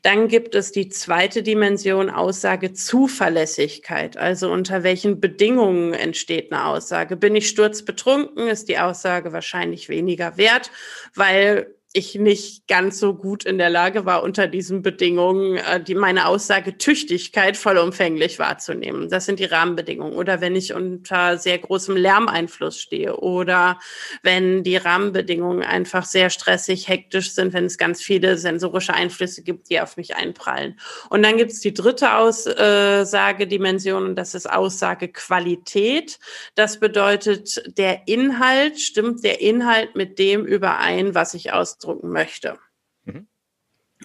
Dann 0.02 0.28
gibt 0.28 0.54
es 0.54 0.74
die 0.74 0.90
zweite 0.90 1.42
Dimension 1.42 2.10
Aussage 2.10 2.74
Zuverlässigkeit. 2.74 4.18
Also 4.18 4.52
unter 4.52 4.84
welchen 4.84 5.22
Bedingungen 5.22 5.94
entsteht 5.94 6.52
eine 6.52 6.66
Aussage. 6.66 7.16
Bin 7.16 7.38
ich 7.38 7.48
sturzbetrunken, 7.48 8.48
ist 8.48 8.68
die 8.68 8.80
Aussage 8.80 9.32
wahrscheinlich 9.32 9.61
weniger 9.90 10.38
wert, 10.38 10.72
weil 11.16 11.76
ich 11.94 12.16
nicht 12.16 12.68
ganz 12.68 13.00
so 13.00 13.14
gut 13.14 13.44
in 13.44 13.58
der 13.58 13.70
Lage 13.70 14.06
war, 14.06 14.24
unter 14.24 14.48
diesen 14.48 14.82
Bedingungen 14.82 15.58
äh, 15.58 15.84
die 15.84 15.96
meine 15.96 16.28
Aussage 16.28 16.78
Tüchtigkeit 16.78 17.58
vollumfänglich 17.58 18.40
wahrzunehmen. 18.40 19.10
Das 19.10 19.26
sind 19.26 19.40
die 19.40 19.46
Rahmenbedingungen. 19.46 20.14
Oder 20.14 20.40
wenn 20.40 20.56
ich 20.56 20.74
unter 20.74 21.38
sehr 21.38 21.58
großem 21.58 21.98
Lärmeinfluss 21.98 22.80
stehe 22.80 23.18
oder 23.18 23.78
wenn 24.24 24.64
die 24.64 24.78
Rahmenbedingungen 24.78 25.64
einfach 25.64 26.06
sehr 26.06 26.30
stressig, 26.30 26.88
hektisch 26.88 27.34
sind, 27.34 27.52
wenn 27.54 27.66
es 27.66 27.78
ganz 27.78 28.02
viele 28.02 28.38
sensorische 28.38 28.94
Einflüsse 28.94 29.44
gibt, 29.44 29.70
die 29.70 29.82
auf 29.82 29.98
mich 29.98 30.16
einprallen. 30.16 30.80
Und 31.10 31.24
dann 31.24 31.36
gibt 31.36 31.52
es 31.52 31.60
die 31.60 31.74
dritte 31.74 32.16
Aussagedimension 32.16 34.06
und 34.06 34.16
das 34.16 34.34
ist 34.34 34.50
Aussagequalität. 34.50 36.20
Das 36.56 36.80
bedeutet, 36.80 37.62
der 37.78 38.08
Inhalt, 38.08 38.80
stimmt 38.80 39.26
der 39.26 39.42
Inhalt 39.42 39.96
mit 39.96 40.20
dem 40.20 40.46
überein, 40.46 41.14
was 41.16 41.34
ich 41.34 41.52
aus 41.52 41.81
ausdrücken 41.82 42.10
möchte. 42.10 42.58
Mhm. 43.06 43.28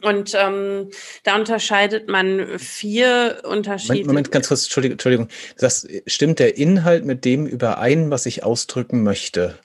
Und 0.03 0.35
ähm, 0.35 0.91
da 1.23 1.37
unterscheidet 1.37 2.09
man 2.09 2.59
vier 2.59 3.43
Unterschiede. 3.45 3.95
Moment, 3.95 4.07
Moment, 4.09 4.33
ganz 4.33 4.49
kurz, 4.49 4.65
Entschuldigung, 4.65 4.93
Entschuldigung. 4.93 5.29
Das 5.59 5.89
stimmt 6.07 6.39
der 6.39 6.59
Inhalt 6.59 7.07
mit 7.07 7.25
dem 7.25 7.47
überein, 7.47 8.11
was 8.11 8.27
ich 8.27 8.45
ausdrücken 8.45 9.03
möchte? 9.03 9.59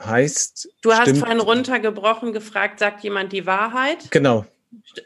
Heißt. 0.00 0.68
Du 0.82 0.92
hast 0.92 1.16
vorhin 1.16 1.40
runtergebrochen 1.40 2.32
gefragt, 2.32 2.80
sagt 2.80 3.04
jemand 3.04 3.32
die 3.32 3.46
Wahrheit? 3.46 4.10
Genau. 4.10 4.44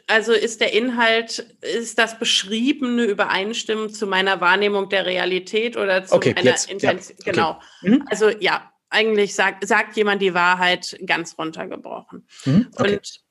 Also 0.07 0.33
ist 0.33 0.59
der 0.59 0.73
Inhalt, 0.73 1.55
ist 1.61 1.99
das 1.99 2.17
Beschriebene 2.17 3.03
übereinstimmend 3.03 3.95
zu 3.95 4.07
meiner 4.07 4.41
Wahrnehmung 4.41 4.89
der 4.89 5.05
Realität 5.05 5.77
oder 5.77 6.03
zu 6.03 6.15
okay, 6.15 6.33
meiner 6.35 6.55
Intention? 6.67 7.17
Ja, 7.17 7.19
okay. 7.19 7.31
Genau. 7.31 7.59
Mhm. 7.81 8.05
Also 8.09 8.29
ja, 8.29 8.72
eigentlich 8.93 9.35
sagt, 9.35 9.67
sagt 9.67 9.97
jemand 9.97 10.21
die 10.21 10.33
Wahrheit 10.33 10.97
ganz 11.05 11.37
runtergebrochen. 11.37 12.27
Mhm, 12.45 12.67
okay. 12.75 12.93
Und 12.93 13.23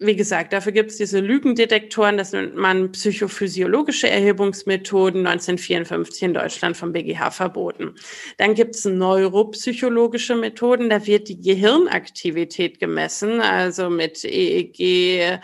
wie 0.00 0.14
gesagt, 0.14 0.52
dafür 0.52 0.70
gibt 0.70 0.92
es 0.92 0.96
diese 0.96 1.18
Lügendetektoren, 1.18 2.16
das 2.16 2.32
nennt 2.32 2.54
man 2.54 2.92
psychophysiologische 2.92 4.08
Erhebungsmethoden, 4.08 5.26
1954 5.26 6.22
in 6.22 6.34
Deutschland 6.34 6.76
vom 6.76 6.92
BGH 6.92 7.32
verboten. 7.32 7.96
Dann 8.36 8.54
gibt 8.54 8.76
es 8.76 8.84
neuropsychologische 8.84 10.36
Methoden, 10.36 10.88
da 10.88 11.04
wird 11.04 11.28
die 11.28 11.40
Gehirnaktivität 11.40 12.78
gemessen, 12.78 13.40
also 13.40 13.90
mit 13.90 14.24
EEG, 14.24 15.40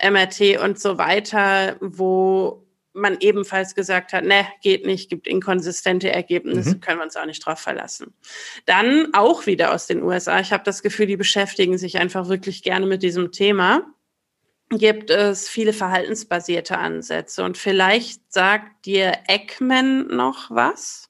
MRT 0.00 0.62
und 0.62 0.78
so 0.78 0.98
weiter, 0.98 1.76
wo 1.80 2.65
man 2.96 3.16
ebenfalls 3.20 3.74
gesagt 3.74 4.12
hat, 4.12 4.24
ne, 4.24 4.46
geht 4.62 4.86
nicht, 4.86 5.08
gibt 5.08 5.28
inkonsistente 5.28 6.10
Ergebnisse, 6.10 6.76
mhm. 6.76 6.80
können 6.80 6.98
wir 6.98 7.04
uns 7.04 7.16
auch 7.16 7.26
nicht 7.26 7.44
drauf 7.44 7.58
verlassen. 7.58 8.14
Dann 8.64 9.12
auch 9.12 9.46
wieder 9.46 9.72
aus 9.74 9.86
den 9.86 10.02
USA. 10.02 10.40
Ich 10.40 10.52
habe 10.52 10.64
das 10.64 10.82
Gefühl, 10.82 11.06
die 11.06 11.16
beschäftigen 11.16 11.78
sich 11.78 11.98
einfach 11.98 12.28
wirklich 12.28 12.62
gerne 12.62 12.86
mit 12.86 13.02
diesem 13.02 13.32
Thema. 13.32 13.82
Gibt 14.70 15.10
es 15.10 15.48
viele 15.48 15.72
verhaltensbasierte 15.72 16.76
Ansätze 16.78 17.44
und 17.44 17.56
vielleicht 17.56 18.32
sagt 18.32 18.86
dir 18.86 19.12
Ekman 19.28 20.08
noch 20.08 20.50
was? 20.50 21.08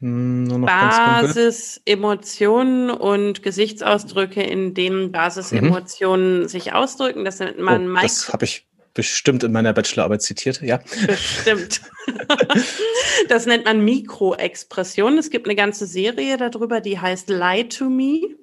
Hm, 0.00 0.44
noch 0.44 0.66
Basis, 0.66 1.80
Emotionen 1.84 2.90
und 2.90 3.42
Gesichtsausdrücke, 3.42 4.42
in 4.42 4.74
denen 4.74 5.12
Basisemotionen 5.12 6.42
mhm. 6.42 6.48
sich 6.48 6.72
ausdrücken. 6.72 7.24
Das 7.24 7.38
nennt 7.38 7.60
man 7.60 7.90
oh, 7.90 7.98
Das 8.02 8.32
habe 8.32 8.44
ich 8.44 8.66
bestimmt 8.94 9.42
in 9.42 9.52
meiner 9.52 9.72
Bachelorarbeit 9.72 10.22
zitiert, 10.22 10.62
ja. 10.62 10.80
Bestimmt. 11.06 11.82
das 13.28 13.46
nennt 13.46 13.64
man 13.64 13.84
Mikroexpression. 13.84 15.18
Es 15.18 15.30
gibt 15.30 15.46
eine 15.46 15.56
ganze 15.56 15.86
Serie 15.86 16.36
darüber, 16.36 16.80
die 16.80 16.98
heißt 16.98 17.28
Lie 17.28 17.68
to 17.68 17.90
Me. 17.90 18.36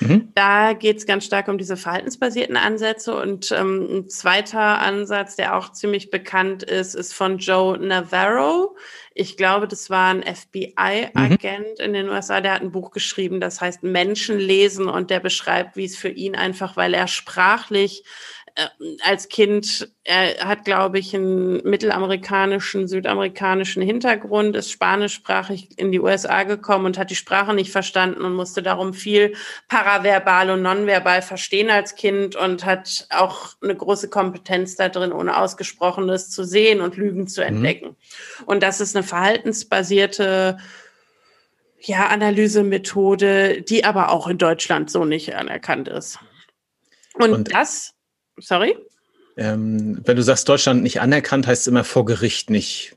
Mhm. 0.00 0.30
Da 0.34 0.72
geht 0.72 0.98
es 0.98 1.06
ganz 1.06 1.24
stark 1.24 1.48
um 1.48 1.58
diese 1.58 1.76
verhaltensbasierten 1.76 2.56
Ansätze. 2.56 3.16
Und 3.16 3.52
ähm, 3.52 3.88
ein 3.90 4.08
zweiter 4.08 4.80
Ansatz, 4.80 5.36
der 5.36 5.56
auch 5.56 5.72
ziemlich 5.72 6.10
bekannt 6.10 6.62
ist, 6.62 6.94
ist 6.94 7.14
von 7.14 7.38
Joe 7.38 7.78
Navarro. 7.78 8.76
Ich 9.14 9.36
glaube, 9.36 9.68
das 9.68 9.90
war 9.90 10.12
ein 10.12 10.22
FBI-Agent 10.22 11.78
mhm. 11.78 11.84
in 11.84 11.92
den 11.92 12.08
USA, 12.08 12.40
der 12.40 12.54
hat 12.54 12.62
ein 12.62 12.72
Buch 12.72 12.90
geschrieben, 12.90 13.40
das 13.40 13.60
heißt 13.60 13.84
Menschen 13.84 14.38
lesen 14.38 14.88
und 14.88 15.10
der 15.10 15.20
beschreibt, 15.20 15.76
wie 15.76 15.84
es 15.84 15.96
für 15.96 16.08
ihn 16.08 16.34
einfach, 16.34 16.76
weil 16.76 16.94
er 16.94 17.06
sprachlich 17.06 18.02
als 19.02 19.28
Kind, 19.28 19.90
er 20.04 20.46
hat, 20.46 20.64
glaube 20.64 21.00
ich, 21.00 21.12
einen 21.12 21.68
mittelamerikanischen, 21.68 22.86
südamerikanischen 22.86 23.82
Hintergrund, 23.82 24.54
ist 24.54 24.70
spanischsprachig 24.70 25.76
in 25.76 25.90
die 25.90 25.98
USA 25.98 26.44
gekommen 26.44 26.86
und 26.86 26.96
hat 26.96 27.10
die 27.10 27.16
Sprache 27.16 27.52
nicht 27.52 27.72
verstanden 27.72 28.24
und 28.24 28.34
musste 28.34 28.62
darum 28.62 28.94
viel 28.94 29.34
paraverbal 29.66 30.50
und 30.50 30.62
nonverbal 30.62 31.22
verstehen 31.22 31.68
als 31.68 31.96
Kind 31.96 32.36
und 32.36 32.64
hat 32.64 33.08
auch 33.10 33.54
eine 33.60 33.74
große 33.74 34.08
Kompetenz 34.08 34.76
da 34.76 34.88
drin, 34.88 35.12
ohne 35.12 35.36
Ausgesprochenes 35.36 36.30
zu 36.30 36.44
sehen 36.44 36.80
und 36.80 36.96
Lügen 36.96 37.26
zu 37.26 37.40
mhm. 37.40 37.48
entdecken. 37.48 37.88
Mhm. 37.88 38.44
Und 38.46 38.62
das 38.62 38.80
ist 38.80 38.94
eine 38.94 39.04
verhaltensbasierte 39.04 40.58
ja, 41.80 42.06
Analysemethode, 42.06 43.62
die 43.62 43.84
aber 43.84 44.10
auch 44.10 44.28
in 44.28 44.38
Deutschland 44.38 44.90
so 44.90 45.04
nicht 45.04 45.34
anerkannt 45.34 45.88
ist. 45.88 46.20
Und, 47.14 47.32
und 47.32 47.54
das 47.54 47.93
Sorry? 48.38 48.76
Ähm, 49.36 50.00
wenn 50.04 50.16
du 50.16 50.22
sagst, 50.22 50.48
Deutschland 50.48 50.82
nicht 50.82 51.00
anerkannt, 51.00 51.46
heißt 51.46 51.62
es 51.62 51.66
immer 51.66 51.84
vor 51.84 52.04
Gericht 52.04 52.50
nicht 52.50 52.96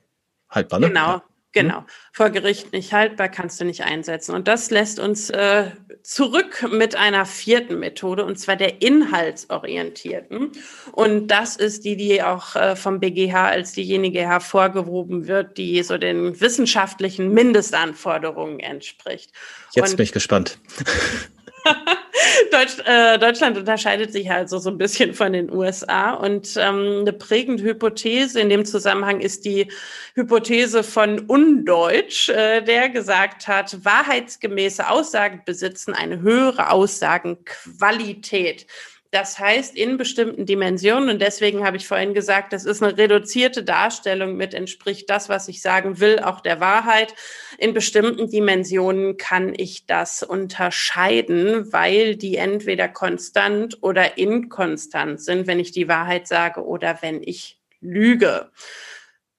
haltbar, 0.49 0.79
ne? 0.79 0.87
Genau, 0.87 1.21
genau. 1.51 1.85
Vor 2.13 2.29
Gericht 2.29 2.73
nicht 2.73 2.93
haltbar 2.93 3.29
kannst 3.29 3.59
du 3.59 3.65
nicht 3.65 3.83
einsetzen. 3.83 4.35
Und 4.35 4.47
das 4.47 4.69
lässt 4.69 4.99
uns 4.99 5.31
äh, 5.31 5.71
zurück 6.03 6.67
mit 6.71 6.95
einer 6.95 7.25
vierten 7.25 7.79
Methode, 7.79 8.23
und 8.23 8.37
zwar 8.37 8.55
der 8.55 8.83
inhaltsorientierten. 8.83 10.51
Und 10.91 11.27
das 11.27 11.55
ist 11.55 11.85
die, 11.85 11.97
die 11.97 12.21
auch 12.21 12.55
äh, 12.55 12.75
vom 12.75 12.99
BGH 12.99 13.47
als 13.47 13.71
diejenige 13.71 14.19
hervorgehoben 14.19 15.27
wird, 15.27 15.57
die 15.57 15.81
so 15.81 15.97
den 15.97 16.39
wissenschaftlichen 16.39 17.33
Mindestanforderungen 17.33 18.59
entspricht. 18.59 19.31
Jetzt 19.73 19.91
und 19.91 19.97
bin 19.97 20.03
ich 20.03 20.11
gespannt. 20.11 20.59
Deutsch, 22.51 22.77
äh, 22.85 23.17
Deutschland 23.17 23.57
unterscheidet 23.57 24.11
sich 24.11 24.29
also 24.29 24.57
so 24.57 24.69
ein 24.69 24.77
bisschen 24.77 25.13
von 25.13 25.33
den 25.33 25.51
USA 25.51 26.13
und 26.13 26.55
ähm, 26.57 26.99
eine 27.01 27.13
prägende 27.13 27.63
Hypothese 27.63 28.39
in 28.39 28.49
dem 28.49 28.65
Zusammenhang 28.65 29.21
ist 29.21 29.45
die 29.45 29.71
Hypothese 30.15 30.83
von 30.83 31.19
Undeutsch, 31.19 32.29
äh, 32.29 32.61
der 32.61 32.89
gesagt 32.89 33.47
hat, 33.47 33.83
wahrheitsgemäße 33.83 34.89
Aussagen 34.89 35.41
besitzen 35.45 35.93
eine 35.93 36.21
höhere 36.21 36.71
Aussagenqualität. 36.71 38.67
Das 39.17 39.39
heißt, 39.39 39.75
in 39.75 39.97
bestimmten 39.97 40.45
Dimensionen, 40.45 41.09
und 41.09 41.19
deswegen 41.23 41.65
habe 41.65 41.75
ich 41.75 41.87
vorhin 41.87 42.13
gesagt, 42.13 42.53
das 42.53 42.65
ist 42.65 42.83
eine 42.83 42.99
reduzierte 42.99 43.63
Darstellung 43.63 44.37
mit 44.37 44.53
entspricht 44.53 45.09
das, 45.09 45.27
was 45.27 45.47
ich 45.47 45.59
sagen 45.63 45.99
will, 45.99 46.19
auch 46.19 46.39
der 46.39 46.59
Wahrheit. 46.59 47.15
In 47.57 47.73
bestimmten 47.73 48.29
Dimensionen 48.29 49.17
kann 49.17 49.55
ich 49.57 49.87
das 49.87 50.21
unterscheiden, 50.21 51.73
weil 51.73 52.15
die 52.15 52.35
entweder 52.35 52.87
konstant 52.87 53.79
oder 53.81 54.19
inkonstant 54.19 55.19
sind, 55.19 55.47
wenn 55.47 55.59
ich 55.59 55.71
die 55.71 55.87
Wahrheit 55.87 56.27
sage 56.27 56.63
oder 56.63 56.99
wenn 57.01 57.23
ich 57.23 57.57
lüge. 57.81 58.51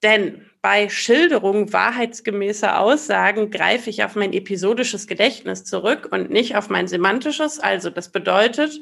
Denn 0.03 0.48
bei 0.61 0.89
Schilderung 0.89 1.73
wahrheitsgemäßer 1.73 2.81
Aussagen 2.81 3.51
greife 3.51 3.91
ich 3.91 4.03
auf 4.05 4.17
mein 4.17 4.33
episodisches 4.33 5.07
Gedächtnis 5.07 5.65
zurück 5.65 6.09
und 6.11 6.31
nicht 6.31 6.57
auf 6.57 6.69
mein 6.69 6.89
semantisches. 6.89 7.61
Also 7.61 7.91
das 7.91 8.11
bedeutet, 8.11 8.81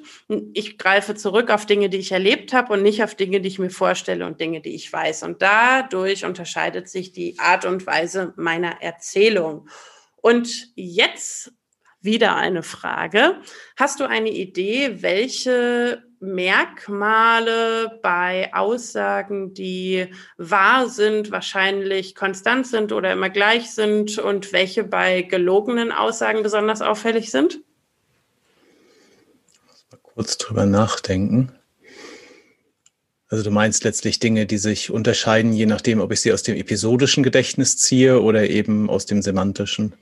ich 0.55 0.79
greife 0.79 1.15
zurück 1.15 1.51
auf 1.51 1.67
Dinge, 1.67 1.91
die 1.91 1.99
ich 1.99 2.13
erlebt 2.13 2.55
habe 2.55 2.73
und 2.73 2.83
nicht 2.83 3.05
auf 3.05 3.15
Dinge, 3.15 3.41
die 3.41 3.49
ich 3.49 3.59
mir 3.59 3.71
vorstelle 3.71 4.27
und 4.27 4.41
Dinge, 4.41 4.63
die 4.63 4.75
ich 4.75 4.91
weiß. 4.91 5.25
Und 5.25 5.43
dadurch 5.43 6.25
unterscheidet 6.25 6.89
sich 6.89 7.13
die 7.13 7.39
Art 7.39 7.67
und 7.67 7.87
Weise 7.87 8.33
meiner 8.37 8.81
Erzählung. 8.81 9.69
Und 10.17 10.73
jetzt 10.75 11.53
wieder 12.01 12.37
eine 12.37 12.63
Frage. 12.63 13.43
Hast 13.77 14.01
du 14.01 14.05
eine 14.05 14.31
Idee, 14.31 15.03
welche 15.03 16.06
Merkmale 16.21 17.99
bei 18.03 18.53
Aussagen, 18.55 19.55
die 19.55 20.09
wahr 20.37 20.89
sind, 20.89 21.31
wahrscheinlich 21.31 22.15
konstant 22.15 22.67
sind 22.67 22.93
oder 22.93 23.13
immer 23.13 23.31
gleich 23.31 23.71
sind 23.71 24.19
und 24.19 24.53
welche 24.53 24.85
bei 24.85 25.23
gelogenen 25.23 25.93
Aussagen 25.93 26.43
besonders 26.43 26.83
auffällig 26.83 27.31
sind? 27.31 27.61
Mal 29.91 29.99
kurz 30.03 30.39
drüber 30.39 30.67
nachdenken. 30.67 31.53
Also 33.29 33.43
du 33.45 33.51
meinst 33.51 33.85
letztlich 33.85 34.21
Dinge, 34.21 34.47
die 34.47 34.59
sich 34.59 34.91
unterscheiden, 34.91 35.53
je 35.53 35.67
nachdem, 35.67 36.01
ob 36.01 36.13
ich 36.13 36.21
sie 36.21 36.33
aus 36.33 36.43
dem 36.43 36.57
episodischen 36.57 37.23
Gedächtnis 37.23 37.77
ziehe 37.77 38.23
oder 38.23 38.49
eben 38.49 38.89
aus 38.89 39.07
dem 39.07 39.21
semantischen 39.21 39.95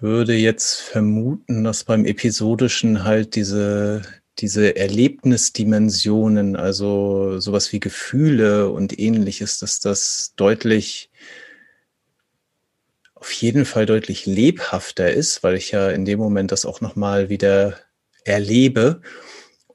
würde 0.00 0.34
jetzt 0.34 0.80
vermuten, 0.80 1.64
dass 1.64 1.84
beim 1.84 2.04
Episodischen 2.04 3.04
halt 3.04 3.34
diese, 3.34 4.02
diese 4.38 4.76
Erlebnisdimensionen, 4.76 6.56
also 6.56 7.40
sowas 7.40 7.72
wie 7.72 7.80
Gefühle 7.80 8.70
und 8.70 8.98
ähnliches, 8.98 9.58
dass 9.58 9.80
das 9.80 10.34
deutlich, 10.36 11.10
auf 13.14 13.32
jeden 13.32 13.64
Fall 13.64 13.86
deutlich 13.86 14.26
lebhafter 14.26 15.10
ist, 15.10 15.42
weil 15.42 15.56
ich 15.56 15.70
ja 15.70 15.90
in 15.90 16.04
dem 16.04 16.18
Moment 16.18 16.52
das 16.52 16.66
auch 16.66 16.80
nochmal 16.80 17.28
wieder 17.30 17.78
erlebe 18.24 19.00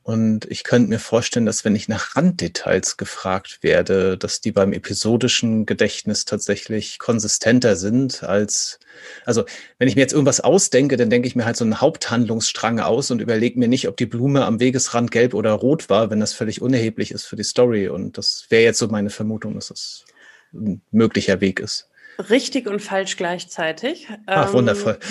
und 0.03 0.49
ich 0.49 0.63
könnte 0.63 0.89
mir 0.89 0.97
vorstellen, 0.97 1.45
dass 1.45 1.63
wenn 1.63 1.75
ich 1.75 1.87
nach 1.87 2.15
Randdetails 2.15 2.97
gefragt 2.97 3.59
werde, 3.61 4.17
dass 4.17 4.41
die 4.41 4.51
beim 4.51 4.73
episodischen 4.73 5.67
Gedächtnis 5.67 6.25
tatsächlich 6.25 6.97
konsistenter 6.97 7.75
sind 7.75 8.23
als, 8.23 8.79
also 9.25 9.45
wenn 9.77 9.87
ich 9.87 9.95
mir 9.95 10.01
jetzt 10.01 10.13
irgendwas 10.13 10.41
ausdenke, 10.41 10.97
dann 10.97 11.11
denke 11.11 11.27
ich 11.27 11.35
mir 11.35 11.45
halt 11.45 11.55
so 11.55 11.63
einen 11.63 11.81
Haupthandlungsstrang 11.81 12.79
aus 12.79 13.11
und 13.11 13.21
überlege 13.21 13.59
mir 13.59 13.67
nicht, 13.67 13.87
ob 13.87 13.95
die 13.95 14.07
Blume 14.07 14.43
am 14.45 14.59
Wegesrand 14.59 15.11
gelb 15.11 15.35
oder 15.35 15.51
rot 15.51 15.87
war, 15.89 16.09
wenn 16.09 16.19
das 16.19 16.33
völlig 16.33 16.63
unerheblich 16.63 17.11
ist 17.11 17.25
für 17.25 17.35
die 17.35 17.43
Story. 17.43 17.87
Und 17.87 18.17
das 18.17 18.47
wäre 18.49 18.63
jetzt 18.63 18.79
so 18.79 18.87
meine 18.87 19.11
Vermutung, 19.11 19.53
dass 19.53 19.67
das 19.67 20.05
ein 20.51 20.81
möglicher 20.89 21.41
Weg 21.41 21.59
ist. 21.59 21.89
Richtig 22.29 22.67
und 22.67 22.81
falsch 22.81 23.17
gleichzeitig. 23.17 24.07
Ach, 24.25 24.47
ähm, 24.47 24.53
wundervoll. 24.53 24.97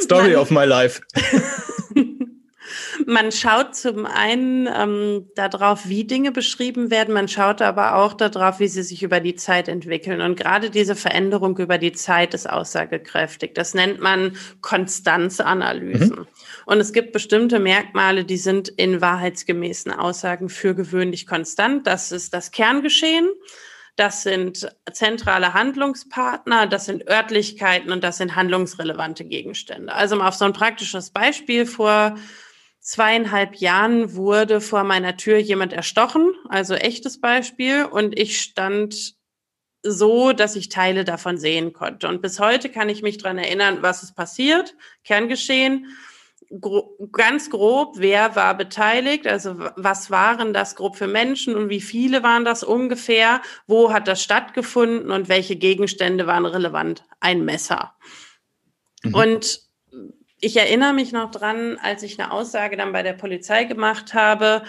Story 0.00 0.36
of 0.36 0.50
my 0.50 0.64
life. 0.64 1.00
Man 3.10 3.32
schaut 3.32 3.74
zum 3.74 4.06
einen 4.06 4.68
ähm, 4.72 5.30
darauf, 5.34 5.88
wie 5.88 6.04
Dinge 6.04 6.30
beschrieben 6.30 6.92
werden, 6.92 7.12
man 7.12 7.26
schaut 7.26 7.60
aber 7.60 7.96
auch 7.96 8.12
darauf, 8.12 8.60
wie 8.60 8.68
sie 8.68 8.84
sich 8.84 9.02
über 9.02 9.18
die 9.18 9.34
Zeit 9.34 9.66
entwickeln. 9.66 10.20
Und 10.20 10.36
gerade 10.36 10.70
diese 10.70 10.94
Veränderung 10.94 11.58
über 11.58 11.76
die 11.76 11.90
Zeit 11.90 12.34
ist 12.34 12.48
aussagekräftig. 12.48 13.52
Das 13.56 13.74
nennt 13.74 14.00
man 14.00 14.36
Konstanzanalysen. 14.60 16.20
Mhm. 16.20 16.26
Und 16.66 16.78
es 16.78 16.92
gibt 16.92 17.10
bestimmte 17.10 17.58
Merkmale, 17.58 18.24
die 18.24 18.36
sind 18.36 18.68
in 18.68 19.00
wahrheitsgemäßen 19.00 19.90
Aussagen 19.90 20.48
für 20.48 20.76
gewöhnlich 20.76 21.26
konstant. 21.26 21.88
Das 21.88 22.12
ist 22.12 22.32
das 22.32 22.52
Kerngeschehen. 22.52 23.28
Das 23.96 24.22
sind 24.22 24.70
zentrale 24.92 25.52
Handlungspartner, 25.52 26.68
das 26.68 26.84
sind 26.86 27.10
Örtlichkeiten 27.10 27.90
und 27.90 28.04
das 28.04 28.18
sind 28.18 28.36
handlungsrelevante 28.36 29.24
Gegenstände. 29.24 29.92
Also 29.92 30.14
mal 30.14 30.28
auf 30.28 30.36
so 30.36 30.44
ein 30.44 30.52
praktisches 30.52 31.10
Beispiel 31.10 31.66
vor 31.66 32.14
zweieinhalb 32.80 33.56
Jahren 33.56 34.14
wurde 34.14 34.60
vor 34.60 34.84
meiner 34.84 35.16
Tür 35.16 35.38
jemand 35.38 35.72
erstochen, 35.72 36.32
also 36.48 36.74
echtes 36.74 37.20
Beispiel, 37.20 37.84
und 37.84 38.18
ich 38.18 38.40
stand 38.40 39.14
so, 39.82 40.32
dass 40.32 40.56
ich 40.56 40.68
Teile 40.68 41.04
davon 41.04 41.38
sehen 41.38 41.72
konnte. 41.72 42.08
Und 42.08 42.20
bis 42.20 42.38
heute 42.38 42.68
kann 42.68 42.88
ich 42.88 43.02
mich 43.02 43.18
dran 43.18 43.38
erinnern, 43.38 43.78
was 43.80 44.02
ist 44.02 44.14
passiert, 44.14 44.74
Kerngeschehen, 45.04 45.86
gro 46.58 46.96
ganz 47.12 47.48
grob, 47.50 47.94
wer 47.98 48.34
war 48.34 48.56
beteiligt, 48.56 49.26
also 49.26 49.56
was 49.76 50.10
waren 50.10 50.52
das 50.52 50.74
grob 50.74 50.96
für 50.96 51.06
Menschen 51.06 51.54
und 51.54 51.68
wie 51.68 51.80
viele 51.80 52.22
waren 52.22 52.44
das 52.44 52.62
ungefähr, 52.62 53.40
wo 53.66 53.92
hat 53.92 54.08
das 54.08 54.22
stattgefunden 54.22 55.10
und 55.10 55.28
welche 55.28 55.56
Gegenstände 55.56 56.26
waren 56.26 56.46
relevant? 56.46 57.04
Ein 57.20 57.44
Messer. 57.44 57.94
Mhm. 59.02 59.14
Und 59.14 59.69
ich 60.40 60.56
erinnere 60.56 60.94
mich 60.94 61.12
noch 61.12 61.30
dran, 61.30 61.78
als 61.82 62.02
ich 62.02 62.18
eine 62.18 62.32
Aussage 62.32 62.76
dann 62.76 62.92
bei 62.92 63.02
der 63.02 63.12
Polizei 63.12 63.64
gemacht 63.64 64.14
habe, 64.14 64.62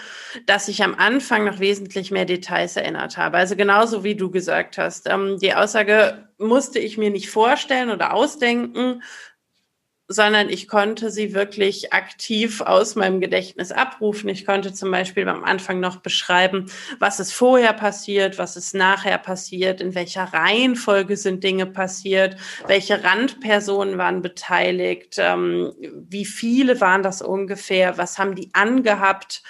dass 0.46 0.68
ich 0.68 0.82
am 0.82 0.94
Anfang 0.94 1.44
noch 1.44 1.60
wesentlich 1.60 2.10
mehr 2.10 2.26
Details 2.26 2.76
erinnert 2.76 3.16
habe. 3.16 3.38
Also 3.38 3.56
genauso 3.56 4.04
wie 4.04 4.14
du 4.14 4.30
gesagt 4.30 4.76
hast. 4.78 5.08
Ähm, 5.08 5.38
die 5.40 5.54
Aussage 5.54 6.28
musste 6.38 6.78
ich 6.78 6.98
mir 6.98 7.10
nicht 7.10 7.30
vorstellen 7.30 7.90
oder 7.90 8.12
ausdenken, 8.12 9.02
sondern 10.08 10.48
ich 10.48 10.68
konnte 10.68 11.10
sie 11.10 11.34
wirklich 11.34 11.92
aktiv 11.92 12.60
aus 12.60 12.96
meinem 12.96 13.20
Gedächtnis 13.20 13.72
abrufen. 13.72 14.28
Ich 14.28 14.44
konnte 14.44 14.72
zum 14.72 14.90
Beispiel 14.90 15.28
am 15.28 15.44
Anfang 15.44 15.80
noch 15.80 15.96
beschreiben, 15.96 16.66
was 16.98 17.20
ist 17.20 17.32
vorher 17.32 17.72
passiert, 17.72 18.38
was 18.38 18.56
ist 18.56 18.74
nachher 18.74 19.18
passiert, 19.18 19.80
in 19.80 19.94
welcher 19.94 20.24
Reihenfolge 20.24 21.16
sind 21.16 21.44
Dinge 21.44 21.66
passiert, 21.66 22.36
welche 22.66 23.02
Randpersonen 23.02 23.98
waren 23.98 24.22
beteiligt, 24.22 25.16
ähm, 25.18 25.72
wie 25.80 26.24
viele 26.24 26.80
waren 26.80 27.02
das 27.02 27.22
ungefähr, 27.22 27.96
was 27.96 28.18
haben 28.18 28.34
die 28.34 28.50
angehabt, 28.52 29.42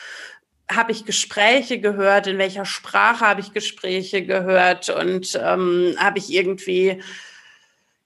habe 0.70 0.92
ich 0.92 1.04
Gespräche 1.04 1.80
gehört, 1.80 2.26
in 2.26 2.38
welcher 2.38 2.64
Sprache 2.64 3.26
habe 3.26 3.40
ich 3.40 3.52
Gespräche 3.52 4.24
gehört 4.24 4.88
und 4.88 5.38
ähm, 5.42 5.96
habe 5.98 6.18
ich 6.18 6.32
irgendwie 6.32 7.02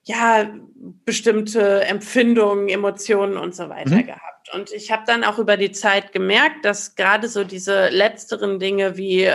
ja, 0.09 0.49
bestimmte 1.05 1.85
Empfindungen, 1.85 2.69
Emotionen 2.69 3.37
und 3.37 3.57
so 3.57 3.69
weiter 3.69 3.97
mhm. 3.97 4.07
gehabt. 4.07 4.55
Und 4.55 4.71
ich 4.71 4.93
habe 4.93 5.03
dann 5.05 5.25
auch 5.25 5.41
über 5.41 5.57
die 5.57 5.73
Zeit 5.73 6.13
gemerkt, 6.13 6.65
dass 6.65 6.95
gerade 6.95 7.27
so 7.27 7.43
diese 7.43 7.89
letzteren 7.89 8.61
Dinge 8.61 8.97
wie 8.97 9.25
äh, 9.25 9.35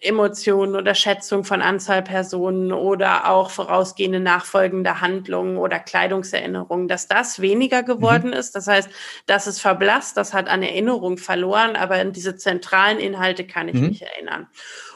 Emotionen 0.00 0.74
oder 0.74 0.94
Schätzung 0.94 1.44
von 1.44 1.60
Anzahl 1.60 2.02
Personen 2.02 2.72
oder 2.72 3.28
auch 3.28 3.50
vorausgehende 3.50 4.18
nachfolgende 4.18 5.02
Handlungen 5.02 5.58
oder 5.58 5.78
Kleidungserinnerungen, 5.78 6.88
dass 6.88 7.08
das 7.08 7.42
weniger 7.42 7.82
geworden 7.82 8.28
mhm. 8.28 8.36
ist. 8.36 8.54
Das 8.54 8.66
heißt, 8.68 8.88
das 9.26 9.46
ist 9.46 9.60
verblasst, 9.60 10.16
das 10.16 10.32
hat 10.32 10.48
an 10.48 10.62
Erinnerung 10.62 11.18
verloren, 11.18 11.76
aber 11.76 12.00
in 12.00 12.12
diese 12.12 12.36
zentralen 12.36 12.98
Inhalte 12.98 13.46
kann 13.46 13.68
ich 13.68 13.74
mhm. 13.74 13.88
mich 13.88 14.02
erinnern. 14.02 14.46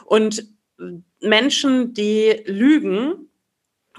Und 0.05 0.47
Menschen, 1.19 1.93
die 1.93 2.41
lügen, 2.47 3.30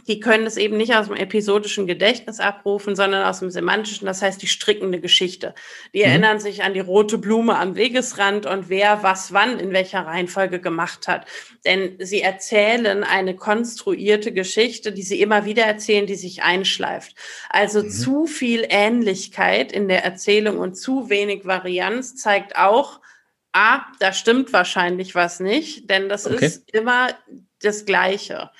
die 0.09 0.21
können 0.21 0.47
es 0.47 0.57
eben 0.57 0.77
nicht 0.77 0.95
aus 0.95 1.07
dem 1.07 1.17
episodischen 1.17 1.87
Gedächtnis 1.87 2.41
abrufen, 2.41 2.97
sondern 2.97 3.25
aus 3.25 3.41
dem 3.41 3.51
semantischen, 3.51 4.07
das 4.07 4.23
heißt 4.23 4.43
die 4.43 4.49
strickende 4.49 5.01
Geschichte. 5.01 5.55
Die 5.95 6.01
mhm. 6.01 6.05
erinnern 6.05 6.41
sich 6.41 6.63
an 6.65 6.75
die 6.75 6.81
rote 6.81 7.19
Blume 7.19 7.57
am 7.57 7.77
Wegesrand 7.77 8.47
und 8.47 8.69
wer 8.69 9.03
was 9.03 9.33
wann 9.33 9.59
in 9.59 9.73
welcher 9.73 10.07
Reihenfolge 10.07 10.61
gemacht 10.61 11.09
hat. 11.09 11.27
Denn 11.65 11.97
sie 12.01 12.21
erzählen 12.21 13.05
eine 13.05 13.37
konstruierte 13.37 14.33
Geschichte, 14.33 14.93
die 14.93 15.03
sie 15.03 15.21
immer 15.21 15.45
wieder 15.45 15.65
erzählen, 15.65 16.07
die 16.07 16.17
sich 16.17 16.43
einschleift. 16.43 17.15
Also 17.49 17.83
mhm. 17.83 17.91
zu 17.91 18.27
viel 18.27 18.67
Ähnlichkeit 18.69 19.73
in 19.73 19.89
der 19.89 20.05
Erzählung 20.05 20.59
und 20.59 20.75
zu 20.75 21.11
wenig 21.11 21.45
Varianz 21.45 22.17
zeigt 22.17 22.57
auch, 22.57 23.01
ah, 23.53 23.83
da 24.01 24.13
stimmt 24.13 24.53
wahrscheinlich 24.53 25.15
was 25.15 25.41
nicht, 25.41 25.89
denn 25.91 26.09
das 26.09 26.27
okay. 26.27 26.45
ist 26.45 26.71
immer 26.73 27.09
das 27.61 27.85
Gleiche. 27.85 28.51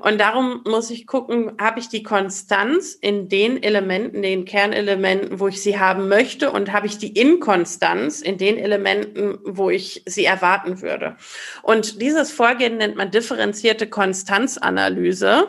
Und 0.00 0.18
darum 0.18 0.62
muss 0.66 0.90
ich 0.90 1.06
gucken, 1.06 1.52
habe 1.60 1.80
ich 1.80 1.88
die 1.88 2.02
Konstanz 2.02 2.94
in 2.94 3.28
den 3.28 3.62
Elementen, 3.62 4.22
den 4.22 4.44
Kernelementen, 4.44 5.40
wo 5.40 5.48
ich 5.48 5.62
sie 5.62 5.78
haben 5.78 6.08
möchte 6.08 6.50
und 6.50 6.72
habe 6.72 6.86
ich 6.86 6.98
die 6.98 7.18
Inkonstanz 7.18 8.20
in 8.20 8.38
den 8.38 8.58
Elementen, 8.58 9.38
wo 9.44 9.70
ich 9.70 10.02
sie 10.06 10.24
erwarten 10.24 10.82
würde. 10.82 11.16
Und 11.62 12.00
dieses 12.00 12.32
Vorgehen 12.32 12.76
nennt 12.76 12.96
man 12.96 13.10
differenzierte 13.10 13.88
Konstanzanalyse. 13.88 15.48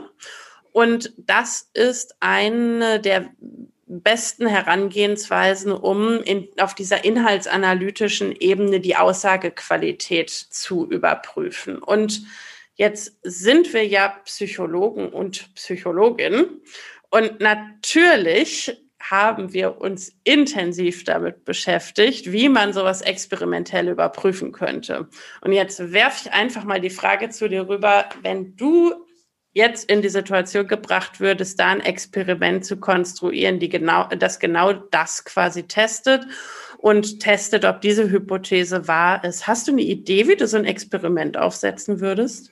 Und 0.71 1.13
das 1.17 1.69
ist 1.73 2.15
eine 2.19 2.99
der 2.99 3.29
besten 3.87 4.47
Herangehensweisen, 4.47 5.71
um 5.71 6.21
in, 6.21 6.49
auf 6.59 6.75
dieser 6.75 7.05
inhaltsanalytischen 7.05 8.35
Ebene 8.37 8.79
die 8.79 8.97
Aussagequalität 8.97 10.29
zu 10.29 10.89
überprüfen. 10.89 11.77
Und 11.77 12.23
jetzt 12.77 13.17
sind 13.23 13.73
wir 13.73 13.85
ja 13.85 14.09
Psychologen 14.25 15.09
und 15.09 15.53
Psychologinnen. 15.55 16.61
Und 17.09 17.39
natürlich 17.39 18.83
haben 18.99 19.53
wir 19.53 19.79
uns 19.79 20.13
intensiv 20.23 21.03
damit 21.03 21.45
beschäftigt, 21.45 22.31
wie 22.31 22.49
man 22.49 22.73
sowas 22.73 23.01
experimentell 23.01 23.87
überprüfen 23.89 24.51
könnte. 24.51 25.07
Und 25.41 25.51
jetzt 25.53 25.91
werfe 25.93 26.27
ich 26.27 26.33
einfach 26.33 26.63
mal 26.63 26.81
die 26.81 26.89
Frage 26.89 27.29
zu 27.29 27.47
dir 27.47 27.67
rüber, 27.69 28.09
wenn 28.21 28.55
du 28.55 28.93
jetzt 29.53 29.89
in 29.89 30.01
die 30.01 30.09
Situation 30.09 30.67
gebracht 30.67 31.19
würdest, 31.19 31.59
da 31.59 31.69
ein 31.69 31.79
Experiment 31.79 32.65
zu 32.65 32.77
konstruieren, 32.77 33.59
die 33.59 33.69
genau, 33.69 34.07
das 34.07 34.39
genau 34.39 34.73
das 34.73 35.25
quasi 35.25 35.63
testet 35.63 36.27
und 36.77 37.19
testet, 37.19 37.65
ob 37.65 37.81
diese 37.81 38.09
Hypothese 38.09 38.87
wahr 38.87 39.23
ist. 39.23 39.47
Hast 39.47 39.67
du 39.67 39.71
eine 39.71 39.81
Idee, 39.81 40.27
wie 40.27 40.35
du 40.35 40.47
so 40.47 40.57
ein 40.57 40.65
Experiment 40.65 41.37
aufsetzen 41.37 42.01
würdest? 42.01 42.51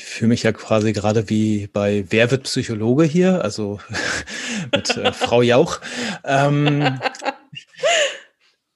Ich 0.00 0.06
fühle 0.06 0.30
mich 0.30 0.44
ja 0.44 0.52
quasi 0.52 0.94
gerade 0.94 1.28
wie 1.28 1.66
bei 1.66 2.06
Wer 2.08 2.30
wird 2.30 2.44
Psychologe 2.44 3.04
hier, 3.04 3.44
also 3.44 3.80
mit 4.74 4.96
äh, 4.96 5.12
Frau 5.12 5.42
Jauch. 5.42 5.78
Ähm, 6.24 6.98